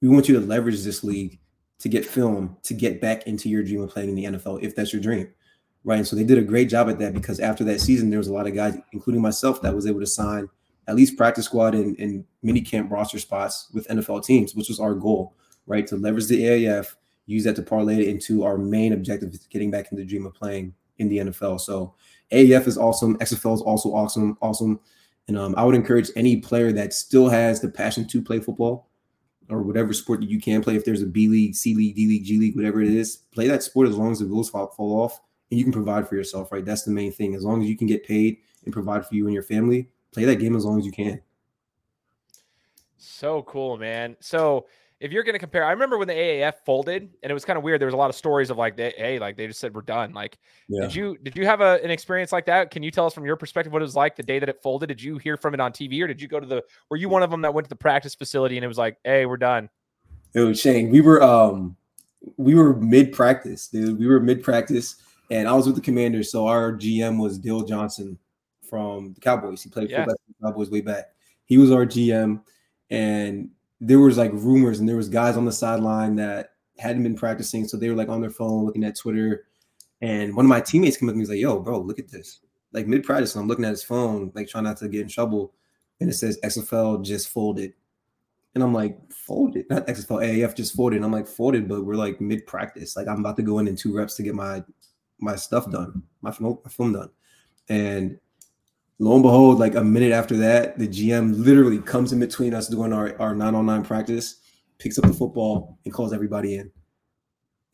[0.00, 1.38] We want you to leverage this league
[1.82, 4.76] to get film, to get back into your dream of playing in the NFL, if
[4.76, 5.28] that's your dream.
[5.82, 5.98] Right.
[5.98, 8.28] And so they did a great job at that because after that season, there was
[8.28, 10.48] a lot of guys, including myself, that was able to sign
[10.86, 14.78] at least practice squad and, and mini camp roster spots with NFL teams, which was
[14.78, 15.34] our goal,
[15.66, 15.84] right?
[15.88, 16.94] To leverage the AAF,
[17.26, 20.34] use that to parlay it into our main objective, getting back into the dream of
[20.34, 21.60] playing in the NFL.
[21.60, 21.94] So
[22.30, 23.18] AAF is awesome.
[23.18, 24.78] XFL is also awesome, awesome.
[25.26, 28.88] And um, I would encourage any player that still has the passion to play football
[29.48, 30.76] or whatever sport that you can play.
[30.76, 33.48] If there's a B League, C League, D League, G League, whatever it is, play
[33.48, 35.20] that sport as long as the rules fall, off
[35.50, 36.64] and you can provide for yourself, right?
[36.64, 37.34] That's the main thing.
[37.34, 40.24] As long as you can get paid and provide for you and your family, play
[40.24, 41.20] that game as long as you can.
[42.96, 44.16] So cool, man.
[44.20, 44.66] So
[45.02, 47.56] if you're going to compare, I remember when the AAF folded, and it was kind
[47.56, 47.80] of weird.
[47.80, 49.82] There was a lot of stories of like, they, hey, like they just said we're
[49.82, 50.12] done.
[50.12, 50.38] Like,
[50.68, 50.82] yeah.
[50.82, 52.70] did you did you have a, an experience like that?
[52.70, 54.62] Can you tell us from your perspective what it was like the day that it
[54.62, 54.86] folded?
[54.86, 56.62] Did you hear from it on TV, or did you go to the?
[56.88, 58.96] Were you one of them that went to the practice facility and it was like,
[59.02, 59.68] hey, we're done?
[60.34, 60.88] It was Shane.
[60.90, 61.76] We were um
[62.36, 63.98] we were mid practice, dude.
[63.98, 64.96] We were mid practice,
[65.32, 68.18] and I was with the commander, So our GM was Daryl Johnston
[68.70, 69.64] from the Cowboys.
[69.64, 70.04] He played yeah.
[70.04, 71.06] for the Cowboys way back.
[71.44, 72.40] He was our GM,
[72.88, 73.50] and
[73.84, 77.66] there was like rumors and there was guys on the sideline that hadn't been practicing,
[77.66, 79.46] so they were like on their phone looking at Twitter.
[80.00, 81.98] And one of my teammates came up to me, and was like, "Yo, bro, look
[81.98, 82.40] at this!"
[82.72, 85.08] Like mid practice, and I'm looking at his phone, like trying not to get in
[85.08, 85.52] trouble,
[86.00, 87.72] and it says XFL just folded,
[88.54, 89.66] and I'm like, "Folded?
[89.68, 93.08] Not XFL AAF just folded." And I'm like, "Folded," but we're like mid practice, like
[93.08, 94.62] I'm about to go in in two reps to get my
[95.18, 97.10] my stuff done, my film, my film done,
[97.68, 98.18] and
[98.98, 102.68] lo and behold, like a minute after that, the GM literally comes in between us
[102.68, 104.36] doing our, our nine on nine practice,
[104.78, 106.70] picks up the football, and calls everybody in.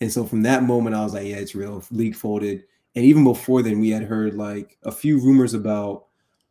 [0.00, 1.82] And so from that moment, I was like, yeah, it's real.
[1.90, 2.64] League folded.
[2.94, 6.06] And even before then, we had heard like a few rumors about,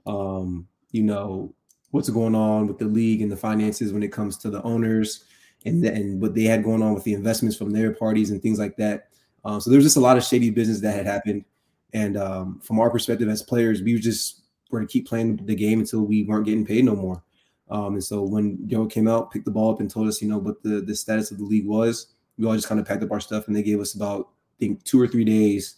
[0.06, 1.54] um, you know,
[1.92, 5.24] what's going on with the league and the finances when it comes to the owners
[5.66, 8.42] and, the, and what they had going on with the investments from their parties and
[8.42, 9.10] things like that.
[9.46, 11.46] Um, so there was just a lot of shady business that had happened.
[11.94, 15.80] And um, from our perspective as players, we just we're gonna keep playing the game
[15.80, 17.24] until we weren't getting paid no more.
[17.70, 20.30] Um, and so when Joe came out, picked the ball up, and told us, you
[20.30, 22.08] know, what the the status of the league was,
[22.38, 24.58] we all just kind of packed up our stuff, and they gave us about I
[24.60, 25.78] think two or three days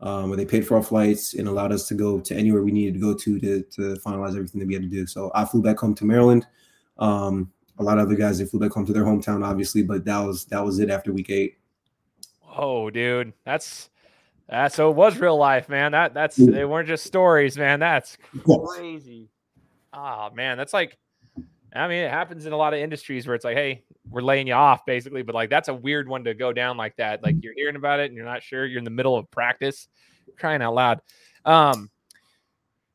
[0.00, 2.72] um, where they paid for our flights and allowed us to go to anywhere we
[2.72, 5.06] needed to go to to to finalize everything that we had to do.
[5.06, 6.46] So I flew back home to Maryland.
[6.98, 10.04] Um, a lot of other guys they flew back home to their hometown, obviously, but
[10.04, 11.58] that was that was it after week eight.
[12.56, 13.90] Oh, dude, that's
[14.50, 15.92] uh, so it was real life, man.
[15.92, 17.80] That that's they weren't just stories, man.
[17.80, 19.30] That's crazy.
[19.92, 20.96] Ah, oh, man, that's like,
[21.74, 24.46] I mean, it happens in a lot of industries where it's like, hey, we're laying
[24.46, 25.22] you off, basically.
[25.22, 27.22] But like, that's a weird one to go down like that.
[27.22, 28.66] Like you're hearing about it and you're not sure.
[28.66, 29.88] You're in the middle of practice,
[30.36, 31.00] crying out loud.
[31.44, 31.90] Um,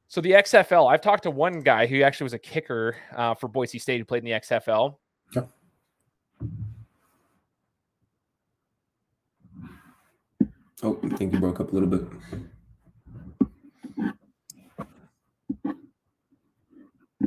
[0.08, 3.48] so the XFL, I've talked to one guy who actually was a kicker uh, for
[3.48, 4.96] Boise State who played in the XFL.
[10.86, 12.04] Oh, I think you broke up a little bit.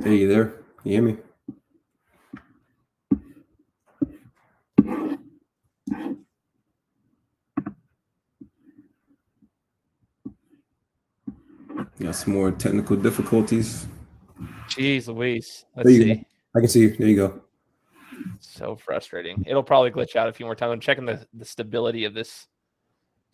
[0.01, 0.55] Hey, you there?
[0.85, 1.17] You hear me?
[11.99, 13.89] Got some more technical difficulties.
[14.69, 15.65] Jeez Louise.
[15.75, 16.15] Let's see.
[16.15, 16.21] Go.
[16.55, 16.97] I can see you.
[16.97, 17.43] There you go.
[18.39, 19.43] So frustrating.
[19.49, 20.71] It'll probably glitch out a few more times.
[20.71, 22.47] I'm checking the, the stability of this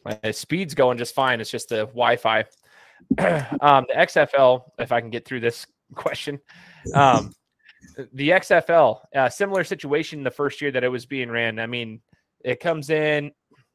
[0.04, 1.40] my speed's going just fine.
[1.40, 2.40] It's just the Wi-Fi.
[3.60, 6.40] um, the XFL, if I can get through this question,
[6.94, 7.32] um,
[8.12, 11.58] the XFL, uh, similar situation the first year that it was being ran.
[11.58, 12.00] I mean,
[12.44, 13.32] it comes in,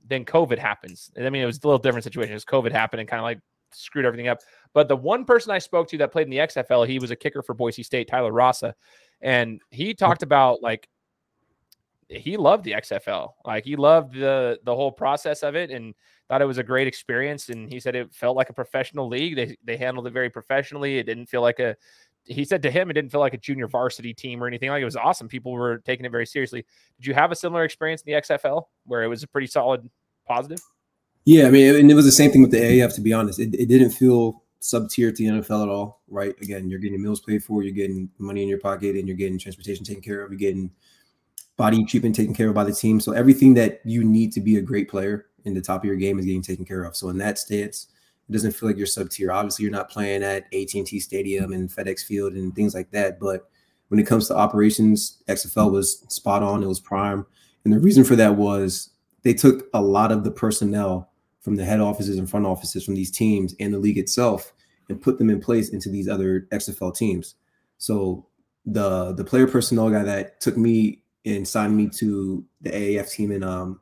[0.08, 1.12] then COVID happens.
[1.18, 2.32] I mean, it was a little different situation.
[2.32, 3.40] It was COVID happened and kind of like
[3.72, 4.40] screwed everything up.
[4.74, 7.16] But the one person I spoke to that played in the XFL, he was a
[7.16, 8.76] kicker for Boise State, Tyler Rausa,
[9.22, 10.88] and he talked about like
[12.08, 13.34] he loved the XFL.
[13.46, 15.94] Like he loved the the whole process of it and
[16.30, 17.50] thought it was a great experience.
[17.50, 19.36] And he said it felt like a professional league.
[19.36, 20.98] They they handled it very professionally.
[20.98, 21.76] It didn't feel like a
[22.26, 24.82] he said to him it didn't feel like a junior varsity team or anything like
[24.82, 26.66] it was awesome people were taking it very seriously
[26.98, 29.90] did you have a similar experience in the xfl where it was a pretty solid
[30.28, 30.60] positive
[31.26, 33.40] yeah i mean and it was the same thing with the aaf to be honest
[33.40, 37.02] it, it didn't feel sub tier to the nfl at all right again you're getting
[37.02, 40.22] meals paid for you're getting money in your pocket and you're getting transportation taken care
[40.22, 40.70] of you're getting
[41.58, 44.58] body treatment taken care of by the team so everything that you need to be
[44.58, 47.10] a great player in the top of your game is getting taken care of so
[47.10, 47.88] in that stance
[48.30, 49.32] it doesn't feel like you're sub tier.
[49.32, 53.20] Obviously, you're not playing at AT&T Stadium and FedEx Field and things like that.
[53.20, 53.50] But
[53.88, 56.62] when it comes to operations, XFL was spot on.
[56.62, 57.26] It was prime,
[57.66, 58.92] and the reason for that was
[59.24, 61.12] they took a lot of the personnel
[61.42, 64.54] from the head offices and front offices from these teams and the league itself
[64.90, 67.36] and put them in place into these other XFL teams.
[67.80, 68.28] So
[68.66, 73.32] the the player personnel guy that took me and signed me to the AAF team
[73.32, 73.80] in um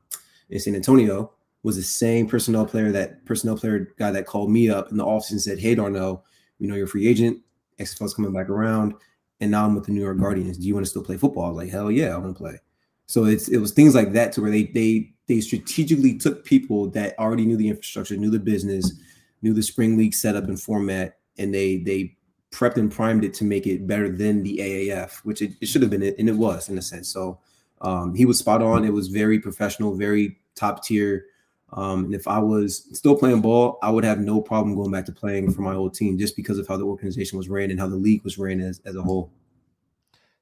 [0.49, 1.33] in San Antonio
[1.67, 5.05] was the same personnel player that personnel player guy that called me up in the
[5.05, 6.23] office and said, Hey Darnell,
[6.59, 7.41] you know, you're a free agent,
[7.77, 8.93] XFL's coming back around,
[9.41, 10.57] and now I'm with the New York Guardians.
[10.57, 11.43] Do you want to still play football?
[11.43, 12.57] I was like, Hell yeah, I want to play.
[13.05, 16.89] So it's it was things like that to where they they they strategically took people
[16.91, 18.93] that already knew the infrastructure, knew the business,
[19.41, 22.15] knew the spring league setup and format, and they they
[22.51, 25.81] prepped and primed it to make it better than the AAF, which it, it should
[25.81, 27.09] have been, and it was in a sense.
[27.09, 27.39] So
[27.81, 28.85] um, he was spot on.
[28.85, 31.25] It was very professional, very top tier.
[31.73, 35.05] Um, and if I was still playing ball, I would have no problem going back
[35.05, 37.79] to playing for my old team just because of how the organization was ran and
[37.79, 39.31] how the league was ran as, as a whole.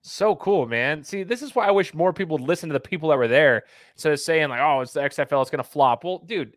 [0.04, 1.04] So cool, man.
[1.04, 3.28] See, this is why I wish more people would listen to the people that were
[3.28, 3.64] there
[3.96, 6.04] instead of saying, like, oh, it's the XFL, it's going to flop.
[6.04, 6.56] Well, dude,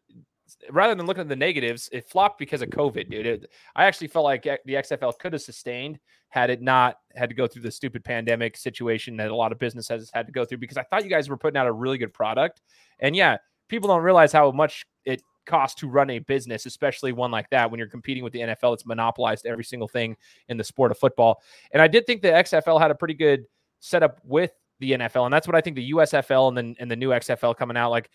[0.70, 3.26] rather than looking at the negatives, it flopped because of COVID, dude.
[3.26, 5.98] It, I actually felt like the XFL could have sustained
[6.28, 9.58] had it not had to go through the stupid pandemic situation that a lot of
[9.58, 11.96] businesses had to go through because I thought you guys were putting out a really
[11.96, 12.60] good product.
[12.98, 13.38] And yeah,
[13.68, 17.70] people don't realize how much it costs to run a business, especially one like that
[17.70, 18.74] when you're competing with the NFL.
[18.74, 20.16] It's monopolized every single thing
[20.48, 21.42] in the sport of football.
[21.72, 23.44] And I did think the XFL had a pretty good
[23.80, 26.96] setup with the NFL, and that's what I think the USFL and then and the
[26.96, 28.10] new XFL coming out like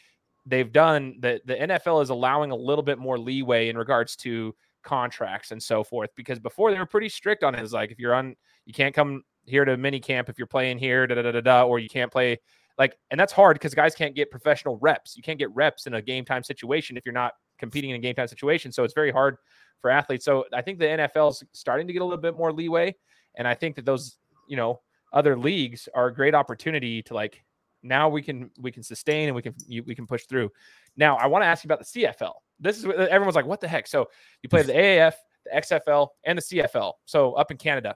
[0.45, 1.15] they've done.
[1.19, 5.61] The the NFL is allowing a little bit more leeway in regards to contracts and
[5.61, 7.61] so forth because before they were pretty strict on it.
[7.61, 8.35] It's like if you're on,
[8.65, 11.63] you can't come here to mini camp if you're playing here, da da da da,
[11.63, 12.39] or you can't play
[12.77, 15.15] like, and that's hard because guys can't get professional reps.
[15.15, 17.99] You can't get reps in a game time situation if you're not competing in a
[17.99, 18.71] game time situation.
[18.71, 19.37] So it's very hard
[19.81, 20.25] for athletes.
[20.25, 22.95] So I think the NFL is starting to get a little bit more leeway.
[23.35, 24.17] And I think that those,
[24.47, 27.43] you know, other leagues are a great opportunity to like
[27.83, 29.53] now we can we can sustain and we can
[29.85, 30.49] we can push through.
[30.97, 32.33] Now I want to ask you about the CFL.
[32.59, 33.87] This is everyone's like, what the heck?
[33.87, 34.07] So
[34.41, 35.13] you play the AAF,
[35.45, 36.93] the XFL, and the CFL.
[37.05, 37.95] So up in Canada,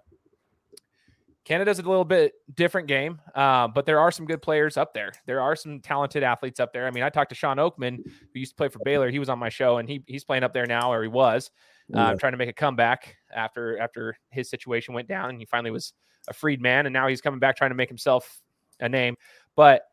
[1.48, 5.14] Canada's a little bit different game, uh, but there are some good players up there.
[5.28, 6.86] There are some talented athletes up there.
[6.86, 9.10] I mean, I talked to Shawn Oakman, who used to play for Baylor.
[9.10, 11.50] He was on my show, and he he's playing up there now, or he was,
[11.96, 12.14] uh, yeah.
[12.16, 15.94] trying to make a comeback after after his situation went down, and he finally was
[16.28, 18.42] a freed man, and now he's coming back trying to make himself
[18.82, 19.16] a name.
[19.56, 19.84] But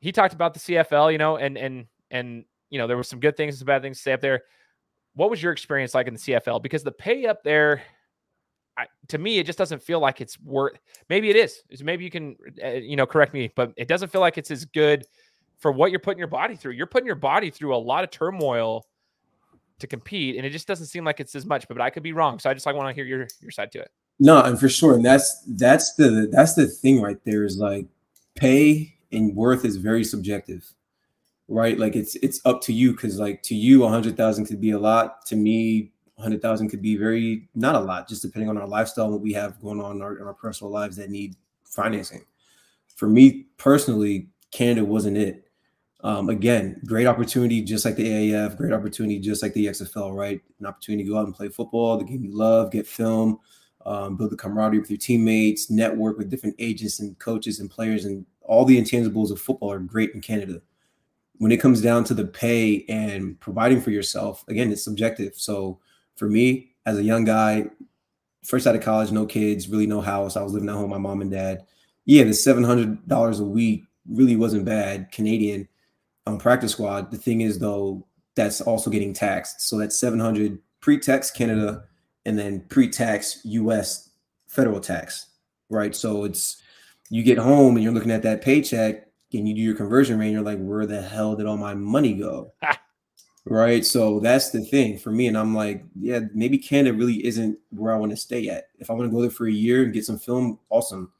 [0.00, 3.20] he talked about the CFL, you know, and and and you know there were some
[3.20, 4.44] good things, some bad things to say up there.
[5.16, 6.62] What was your experience like in the CFL?
[6.62, 7.82] Because the pay up there
[8.76, 10.78] I, to me, it just doesn't feel like it's worth.
[11.08, 11.62] Maybe it is.
[11.82, 14.64] Maybe you can, uh, you know, correct me, but it doesn't feel like it's as
[14.64, 15.04] good
[15.58, 16.72] for what you're putting your body through.
[16.72, 18.86] You're putting your body through a lot of turmoil
[19.78, 21.68] to compete, and it just doesn't seem like it's as much.
[21.68, 23.50] But, but I could be wrong, so I just like want to hear your your
[23.50, 23.90] side to it.
[24.18, 27.86] No, and for sure, and that's that's the that's the thing right there is like
[28.34, 30.72] pay and worth is very subjective,
[31.48, 31.78] right?
[31.78, 34.70] Like it's it's up to you because like to you, a hundred thousand could be
[34.72, 35.26] a lot.
[35.26, 39.20] To me, 100,000 could be very not a lot, just depending on our lifestyle, what
[39.20, 41.34] we have going on in our, in our personal lives that need
[41.64, 42.24] financing.
[42.96, 45.44] For me personally, Canada wasn't it.
[46.04, 50.40] Um, again, great opportunity, just like the AAF, great opportunity, just like the XFL, right?
[50.60, 53.40] An opportunity to go out and play football, the game you love, get film,
[53.86, 58.04] um, build the camaraderie with your teammates, network with different agents and coaches and players,
[58.04, 60.60] and all the intangibles of football are great in Canada.
[61.38, 65.34] When it comes down to the pay and providing for yourself, again, it's subjective.
[65.34, 65.80] So
[66.16, 67.66] for me as a young guy,
[68.44, 70.36] first out of college, no kids, really no house.
[70.36, 71.66] I was living at home my mom and dad.
[72.04, 75.68] Yeah, the seven hundred dollars a week really wasn't bad Canadian
[76.26, 77.10] on practice squad.
[77.10, 78.06] The thing is though,
[78.36, 79.62] that's also getting taxed.
[79.62, 81.84] So that's seven hundred pre-tax Canada
[82.26, 84.10] and then pre-tax US
[84.48, 85.26] federal tax,
[85.70, 85.94] right?
[85.94, 86.62] So it's
[87.10, 90.26] you get home and you're looking at that paycheck and you do your conversion rate,
[90.26, 92.52] and you're like, where the hell did all my money go?
[93.46, 93.84] Right.
[93.84, 95.26] So that's the thing for me.
[95.26, 98.68] And I'm like, yeah, maybe Canada really isn't where I want to stay at.
[98.78, 101.12] If I want to go there for a year and get some film, awesome.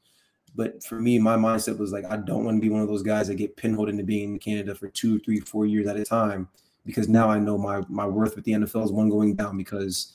[0.55, 3.03] But for me, my mindset was like, I don't want to be one of those
[3.03, 6.05] guys that get pinholed into being in Canada for two, three, four years at a
[6.05, 6.47] time.
[6.85, 10.13] Because now I know my my worth with the NFL is one going down because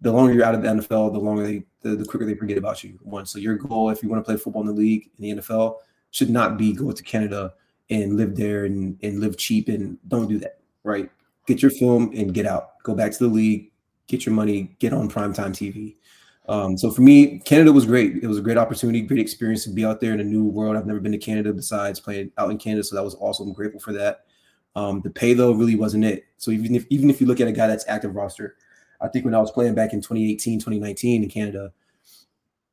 [0.00, 2.58] the longer you're out of the NFL, the longer they the, the quicker they forget
[2.58, 2.98] about you.
[3.02, 3.26] One.
[3.26, 5.76] So your goal, if you want to play football in the league in the NFL,
[6.10, 7.54] should not be go to Canada
[7.90, 10.58] and live there and, and live cheap and don't do that.
[10.84, 11.10] Right.
[11.46, 12.82] Get your film and get out.
[12.82, 13.72] Go back to the league,
[14.06, 15.96] get your money, get on primetime TV.
[16.48, 18.22] Um, so for me, Canada was great.
[18.22, 20.76] It was a great opportunity, great experience to be out there in a new world.
[20.76, 23.48] I've never been to Canada besides playing out in Canada, so that was awesome.
[23.48, 24.24] I'm grateful for that.
[24.74, 26.24] Um, the pay though really wasn't it.
[26.38, 28.56] So even if even if you look at a guy that's active roster,
[29.00, 31.72] I think when I was playing back in 2018, 2019 in Canada,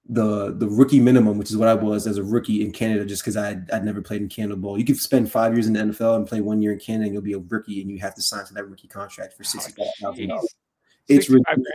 [0.09, 3.21] the the rookie minimum, which is what I was as a rookie in Canada, just
[3.21, 4.77] because I I'd never played in Canada ball.
[4.77, 7.13] You could spend five years in the NFL and play one year in Canada, and
[7.13, 9.71] you'll be a rookie, and you have to sign to that rookie contract for sixty
[9.71, 10.55] five thousand dollars.
[11.07, 11.67] It's ridiculous.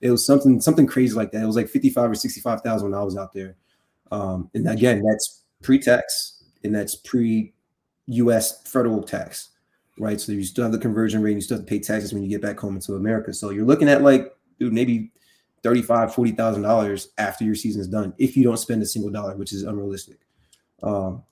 [0.00, 1.42] It was something something crazy like that.
[1.42, 3.56] It was like fifty five or sixty five thousand when I was out there.
[4.10, 7.52] Um, and again, that's pre tax and that's pre
[8.06, 8.62] U.S.
[8.62, 9.50] federal tax,
[9.98, 10.20] right?
[10.20, 12.24] So you still have the conversion rate, and you still have to pay taxes when
[12.24, 13.32] you get back home into America.
[13.32, 15.12] So you're looking at like, dude, maybe
[15.62, 19.36] 35 40000 dollars after your season is done if you don't spend a single dollar
[19.36, 20.18] which is unrealistic.
[20.82, 21.22] Um,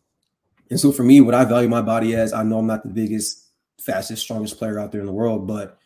[0.71, 2.89] and so for me what i value my body as i know i'm not the
[2.89, 3.51] biggest
[3.81, 5.79] fastest strongest player out there in the world but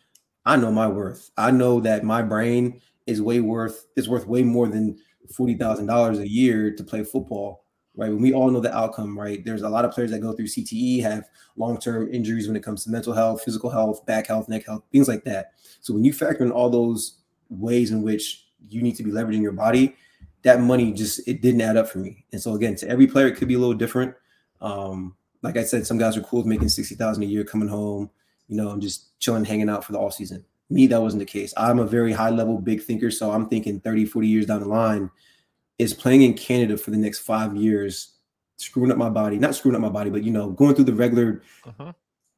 [0.45, 1.29] i know my worth.
[1.37, 4.97] I know that my brain is way worth is worth way more than
[5.31, 7.61] $40000 a year to play football
[7.95, 8.09] right?
[8.09, 9.43] When we all know the outcome right?
[9.43, 11.27] There's a lot of players that go through cte have
[11.57, 15.07] long-term injuries when it comes to mental health physical health back health neck health things
[15.07, 15.51] like that.
[15.81, 17.20] So when you factor in all those
[17.51, 19.95] ways in which you need to be leveraging your body,
[20.43, 22.25] that money just it didn't add up for me.
[22.31, 24.15] And so again, to every player, it could be a little different.
[24.59, 27.67] Um, like I said, some guys are cool with making sixty thousand a year coming
[27.67, 28.09] home.
[28.47, 30.43] You know, I'm just chilling, hanging out for the off season.
[30.69, 31.53] Me, that wasn't the case.
[31.57, 34.67] I'm a very high level big thinker, so I'm thinking 30, 40 years down the
[34.67, 35.09] line
[35.81, 38.13] is playing in Canada for the next five years,
[38.57, 40.93] screwing up my body, not screwing up my body, but you know, going through the
[40.93, 41.91] regular uh-huh.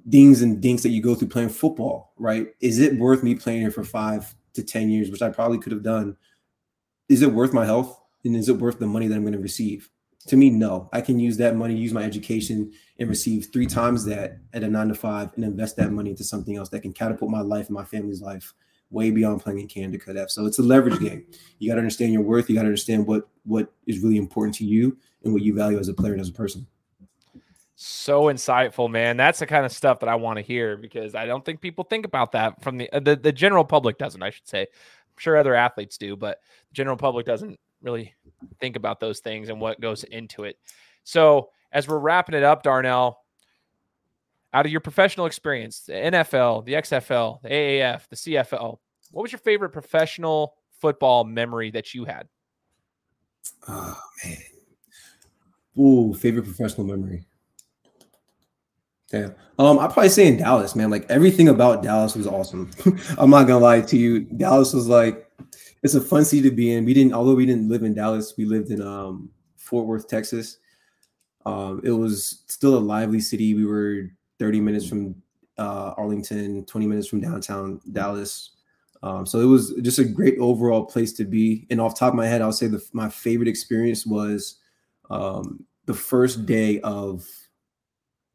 [0.07, 2.47] dings and dinks that you go through playing football, right?
[2.61, 5.71] Is it worth me playing here for five, to 10 years, which I probably could
[5.71, 6.15] have done,
[7.09, 7.99] is it worth my health?
[8.25, 9.89] And is it worth the money that I'm going to receive?
[10.27, 10.89] To me, no.
[10.93, 14.69] I can use that money, use my education, and receive three times that at a
[14.69, 17.67] nine to five and invest that money into something else that can catapult my life
[17.67, 18.53] and my family's life
[18.89, 21.25] way beyond playing in Canada Cut So it's a leverage game.
[21.59, 22.49] You got to understand your worth.
[22.49, 25.79] You got to understand what what is really important to you and what you value
[25.79, 26.65] as a player and as a person.
[27.75, 29.17] So insightful, man.
[29.17, 31.83] That's the kind of stuff that I want to hear because I don't think people
[31.83, 34.61] think about that from the uh, the, the general public doesn't, I should say.
[34.61, 38.13] I'm sure other athletes do, but the general public doesn't really
[38.59, 40.57] think about those things and what goes into it.
[41.03, 43.19] So, as we're wrapping it up, Darnell,
[44.53, 48.77] out of your professional experience, the NFL, the XFL, the AAF, the CFL,
[49.11, 52.27] what was your favorite professional football memory that you had?
[53.67, 54.37] Oh man.
[55.79, 57.25] Ooh, favorite professional memory.
[59.13, 59.29] Yeah.
[59.59, 60.89] Um, I'd probably say in Dallas, man.
[60.89, 62.71] Like everything about Dallas was awesome.
[63.17, 64.21] I'm not gonna lie to you.
[64.21, 65.29] Dallas was like
[65.83, 66.85] it's a fun city to be in.
[66.85, 70.57] We didn't, although we didn't live in Dallas, we lived in um Fort Worth, Texas.
[71.45, 73.53] Um, it was still a lively city.
[73.53, 74.09] We were
[74.39, 75.15] 30 minutes from
[75.57, 78.51] uh, Arlington, 20 minutes from downtown Dallas.
[79.03, 81.67] Um, so it was just a great overall place to be.
[81.69, 84.59] And off top of my head, I'll say the, my favorite experience was
[85.09, 87.27] um, the first day of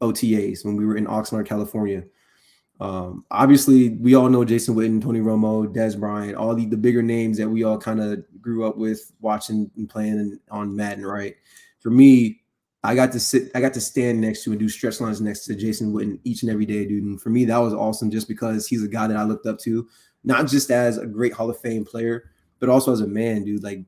[0.00, 2.04] OTAs when we were in Oxnard, California.
[2.80, 7.02] Um, obviously, we all know Jason Witten, Tony Romo, Dez Bryant, all the, the bigger
[7.02, 11.34] names that we all kind of grew up with watching and playing on Madden, right?
[11.80, 12.40] For me,
[12.84, 15.44] I got to sit, I got to stand next to and do stretch lines next
[15.46, 17.02] to Jason Witten each and every day, dude.
[17.02, 19.58] And for me, that was awesome just because he's a guy that I looked up
[19.60, 19.88] to,
[20.22, 22.30] not just as a great Hall of Fame player,
[22.60, 23.64] but also as a man, dude.
[23.64, 23.80] Like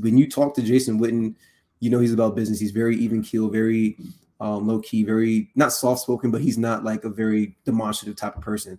[0.00, 1.36] when you talk to Jason Witten,
[1.78, 2.58] you know he's about business.
[2.58, 3.96] He's very even keel, very
[4.40, 8.36] um, low key, very not soft spoken, but he's not like a very demonstrative type
[8.36, 8.78] of person.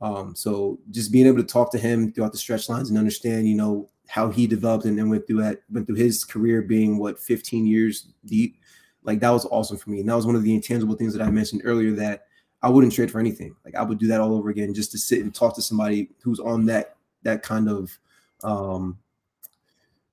[0.00, 3.48] Um, so just being able to talk to him throughout the stretch lines and understand,
[3.48, 6.98] you know, how he developed and, then went through that, went through his career being
[6.98, 8.56] what 15 years deep,
[9.04, 10.00] like that was awesome for me.
[10.00, 12.26] And that was one of the intangible things that I mentioned earlier that
[12.62, 13.54] I wouldn't trade for anything.
[13.64, 16.10] Like I would do that all over again just to sit and talk to somebody
[16.22, 17.96] who's on that that kind of
[18.42, 18.98] um,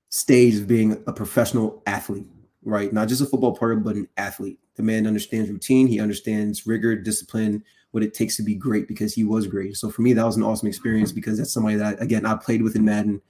[0.08, 2.26] stage of being a professional athlete,
[2.62, 2.92] right?
[2.92, 4.60] Not just a football player, but an athlete.
[4.80, 5.86] The man understands routine.
[5.86, 9.76] He understands rigor, discipline, what it takes to be great because he was great.
[9.76, 12.62] So for me, that was an awesome experience because that's somebody that again I played
[12.62, 13.20] with in Madden,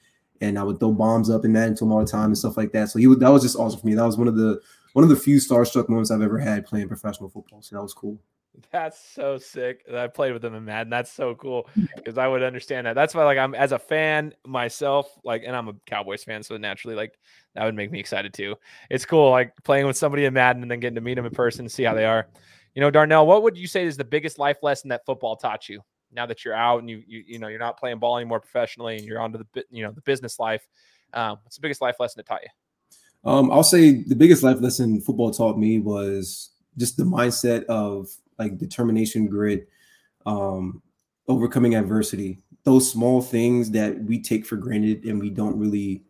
[0.41, 2.57] and I would throw bombs up in Madden to him all the time and stuff
[2.57, 2.89] like that.
[2.91, 3.95] So he would, that was just awesome for me.
[3.95, 4.61] That was one of the
[4.93, 7.63] one of the few starstruck moments I've ever had playing professional football.
[7.63, 8.17] So that was cool.
[8.73, 9.85] That's so sick.
[9.93, 10.91] I played with him in Madden.
[10.91, 12.95] That's so cool because I would understand that.
[12.95, 16.57] That's why, like, I'm as a fan myself, like, and I'm a Cowboys fan, so
[16.57, 17.19] naturally, like,
[17.55, 18.57] that would make me excited too.
[18.91, 21.33] It's cool, like playing with somebody in Madden and then getting to meet them in
[21.33, 22.29] person and see how they are.
[22.75, 25.69] You know, Darnell, what would you say is the biggest life lesson that football taught
[25.69, 25.83] you?
[26.13, 28.97] Now that you're out and you you you know you're not playing ball anymore professionally
[28.97, 30.67] and you're onto the you know the business life,
[31.15, 33.31] um, what's the biggest life lesson it taught you?
[33.31, 38.09] Um, I'll say the biggest life lesson football taught me was just the mindset of
[38.41, 39.69] like determination, grit,
[40.27, 40.83] um,
[41.29, 42.39] overcoming adversity.
[42.65, 46.03] Those small things that we take for granted and we don't really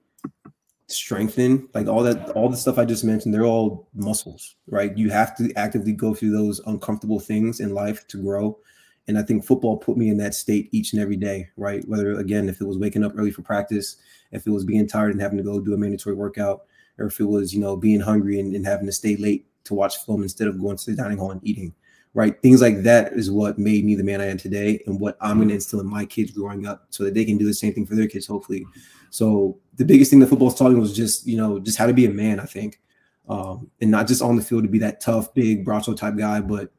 [0.86, 4.96] strengthen like all that all the stuff i just mentioned they're all muscles right?
[4.98, 8.58] You have to actively go through those uncomfortable things in life to grow.
[9.06, 11.86] And i think football put me in that state each and every day right?
[11.86, 13.96] Whether again if it was waking up early for practice
[14.32, 16.62] if it was being tired and having to go do a mandatory workout
[16.98, 19.74] or if it was you know being hungry and, and having to stay late to
[19.74, 21.72] watch film instead of going to the dining hall and eating
[22.14, 25.16] right things like that is what made me the man i am today and what
[25.20, 27.54] i'm going to instill in my kids growing up so that they can do the
[27.54, 28.66] same thing for their kids hopefully
[29.10, 31.92] so the biggest thing that football's taught me was just, you know, just how to
[31.92, 32.80] be a man, I think.
[33.28, 36.40] Um, and not just on the field to be that tough, big Bracho type guy,
[36.40, 36.72] but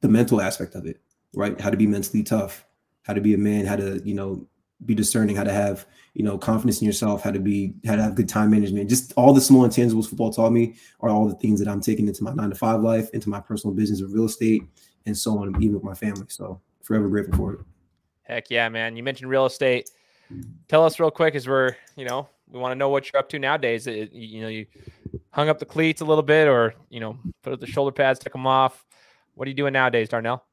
[0.00, 1.00] the mental aspect of it,
[1.34, 1.60] right?
[1.60, 2.64] How to be mentally tough,
[3.02, 4.46] how to be a man, how to, you know,
[4.86, 8.02] be discerning, how to have, you know, confidence in yourself, how to be, how to
[8.02, 8.88] have good time management.
[8.88, 12.08] Just all the small intangibles football taught me are all the things that I'm taking
[12.08, 14.62] into my nine to five life, into my personal business of real estate,
[15.06, 16.26] and so on, even with my family.
[16.28, 17.60] So forever grateful for it.
[18.22, 18.96] Heck yeah, man.
[18.96, 19.90] You mentioned real estate
[20.68, 23.28] tell us real quick as we're you know we want to know what you're up
[23.28, 24.66] to nowadays it, you know you
[25.30, 28.18] hung up the cleats a little bit or you know put up the shoulder pads
[28.18, 28.84] took them off
[29.34, 30.44] what are you doing nowadays darnell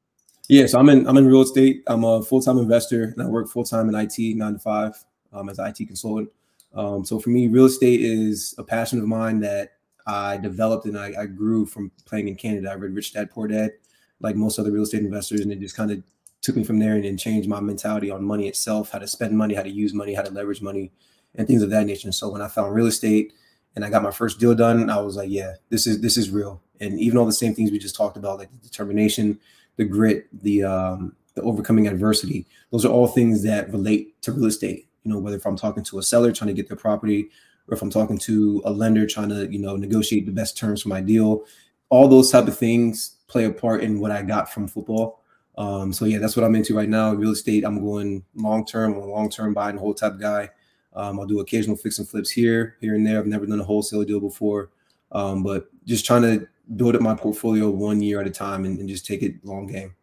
[0.50, 3.48] yeah so i'm in i'm in real estate i'm a full-time investor and i work
[3.48, 4.94] full-time in it nine to five
[5.32, 6.28] um, as an it consultant
[6.74, 9.72] um, so for me real estate is a passion of mine that
[10.06, 13.48] i developed and I, I grew from playing in canada i read rich dad poor
[13.48, 13.72] dad
[14.20, 16.02] like most other real estate investors and it just kind of
[16.42, 19.36] took me from there and, and changed my mentality on money itself, how to spend
[19.36, 20.92] money, how to use money, how to leverage money,
[21.34, 22.06] and things of that nature.
[22.08, 23.32] And so when I found real estate
[23.76, 26.30] and I got my first deal done, I was like, yeah, this is this is
[26.30, 26.60] real.
[26.80, 29.38] And even all the same things we just talked about, like the determination,
[29.80, 34.44] the grit, the um, the overcoming adversity, those are all things that relate to real
[34.44, 34.86] estate.
[35.04, 37.30] You know, whether if I'm talking to a seller trying to get their property,
[37.66, 40.82] or if I'm talking to a lender trying to, you know, negotiate the best terms
[40.82, 41.44] for my deal,
[41.88, 45.22] all those type of things play a part in what I got from football.
[45.56, 47.14] Um, so yeah, that's what I'm into right now.
[47.14, 47.64] Real estate.
[47.64, 50.50] I'm going long term, a long term buy and hold type guy.
[50.92, 53.18] Um, I'll do occasional fix and flips here, here and there.
[53.18, 54.70] I've never done a wholesale deal before,
[55.12, 56.46] um, but just trying to
[56.76, 59.66] build up my portfolio one year at a time and, and, just take it long
[59.66, 59.94] game.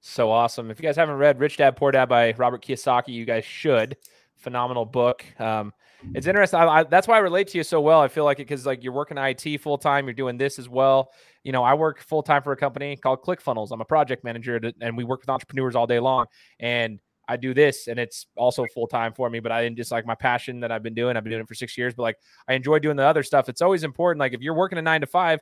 [0.00, 0.70] So awesome!
[0.70, 3.96] If you guys haven't read "Rich Dad Poor Dad" by Robert Kiyosaki, you guys should.
[4.36, 5.24] Phenomenal book.
[5.40, 5.72] Um,
[6.14, 6.60] it's interesting.
[6.60, 8.00] I, I, that's why I relate to you so well.
[8.00, 10.68] I feel like it because like you're working IT full time, you're doing this as
[10.68, 11.10] well
[11.46, 13.70] you know, I work full time for a company called ClickFunnels.
[13.70, 16.26] I'm a project manager, to, and we work with entrepreneurs all day long.
[16.58, 16.98] And
[17.28, 19.40] I do this, and it's also full time for me.
[19.40, 21.16] But I didn't just like my passion that I've been doing.
[21.16, 22.16] I've been doing it for six years, but like
[22.48, 23.48] I enjoy doing the other stuff.
[23.48, 24.20] It's always important.
[24.20, 25.40] Like if you're working a nine to five,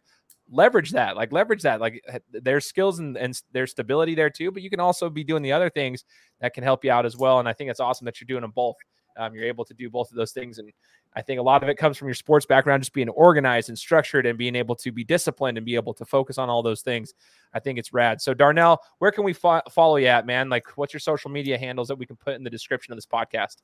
[0.50, 1.16] leverage that.
[1.16, 1.80] Like leverage that.
[1.80, 4.50] Like there's skills and, and there's stability there too.
[4.50, 6.04] But you can also be doing the other things
[6.40, 7.38] that can help you out as well.
[7.38, 8.76] And I think it's awesome that you're doing them both.
[9.16, 10.72] Um, you're able to do both of those things, and
[11.16, 13.78] I think a lot of it comes from your sports background, just being organized and
[13.78, 16.82] structured and being able to be disciplined and be able to focus on all those
[16.82, 17.14] things.
[17.52, 18.20] I think it's rad.
[18.20, 20.48] So, Darnell, where can we fo- follow you at, man?
[20.48, 23.06] Like, what's your social media handles that we can put in the description of this
[23.06, 23.58] podcast?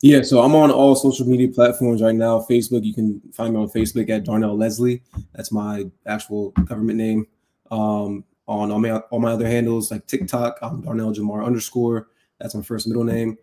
[0.00, 2.40] Yeah, so I'm on all social media platforms right now.
[2.40, 5.02] Facebook, you can find me on Facebook at Darnell Leslie.
[5.34, 7.26] That's my actual government name.
[7.70, 12.08] Um, on all my all my other handles like TikTok, I'm Darnell Jamar underscore.
[12.38, 13.38] That's my first middle name.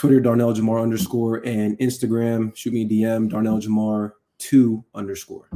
[0.00, 5.50] Twitter, Darnell Jamar underscore, and Instagram, shoot me a DM, Darnell Jamar two underscore.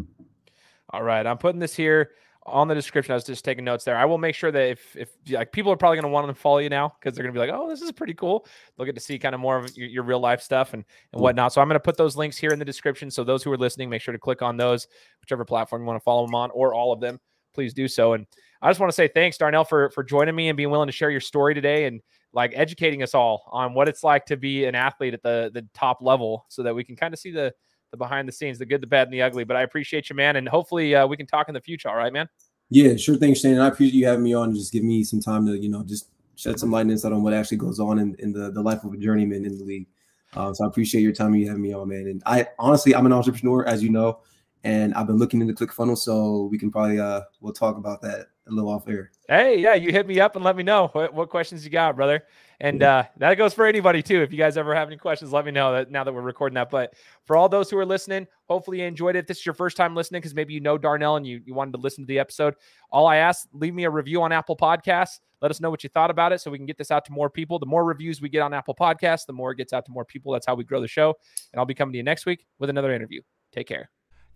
[0.90, 1.26] All right.
[1.26, 2.10] I'm putting this here
[2.44, 3.12] on the description.
[3.12, 3.96] I was just taking notes there.
[3.96, 6.34] I will make sure that if if like people are probably going to want to
[6.34, 8.46] follow you now because they're going to be like, oh, this is pretty cool.
[8.76, 10.84] They'll get to see kind of more of your, your real life stuff and
[11.14, 11.54] and whatnot.
[11.54, 13.10] So I'm going to put those links here in the description.
[13.10, 14.88] So those who are listening, make sure to click on those,
[15.22, 17.18] whichever platform you want to follow them on, or all of them.
[17.54, 18.12] Please do so.
[18.12, 18.26] And
[18.64, 20.92] I just want to say thanks, Darnell, for for joining me and being willing to
[20.92, 22.00] share your story today and
[22.32, 25.68] like educating us all on what it's like to be an athlete at the the
[25.74, 27.52] top level so that we can kind of see the
[27.90, 29.44] the behind the scenes the good the bad and the ugly.
[29.44, 31.96] But i appreciate you man and hopefully uh, we can talk in the future all
[31.96, 32.26] right man?
[32.70, 35.20] Yeah sure thing shane i appreciate you having me on and just give me some
[35.20, 37.98] time to you know just shed some light and insight on what actually goes on
[37.98, 39.86] in, in the, the life of a journeyman in the league.
[40.32, 42.06] Um, so i appreciate your time you having me on man.
[42.06, 44.20] And i honestly i'm an entrepreneur as you know
[44.64, 48.26] and I've been looking into ClickFunnels, so we can probably uh we'll talk about that
[48.48, 49.10] a little off air.
[49.28, 51.96] Hey, yeah, you hit me up and let me know what, what questions you got,
[51.96, 52.24] brother.
[52.60, 54.22] And uh, that goes for anybody too.
[54.22, 56.54] If you guys ever have any questions, let me know that now that we're recording
[56.54, 56.70] that.
[56.70, 56.94] But
[57.24, 59.20] for all those who are listening, hopefully you enjoyed it.
[59.20, 61.54] If this is your first time listening because maybe you know Darnell and you, you
[61.54, 62.54] wanted to listen to the episode.
[62.90, 65.20] All I ask, leave me a review on Apple Podcasts.
[65.40, 67.12] Let us know what you thought about it so we can get this out to
[67.12, 67.58] more people.
[67.58, 70.04] The more reviews we get on Apple Podcasts, the more it gets out to more
[70.04, 70.32] people.
[70.32, 71.14] That's how we grow the show.
[71.52, 73.20] And I'll be coming to you next week with another interview.
[73.52, 73.90] Take care.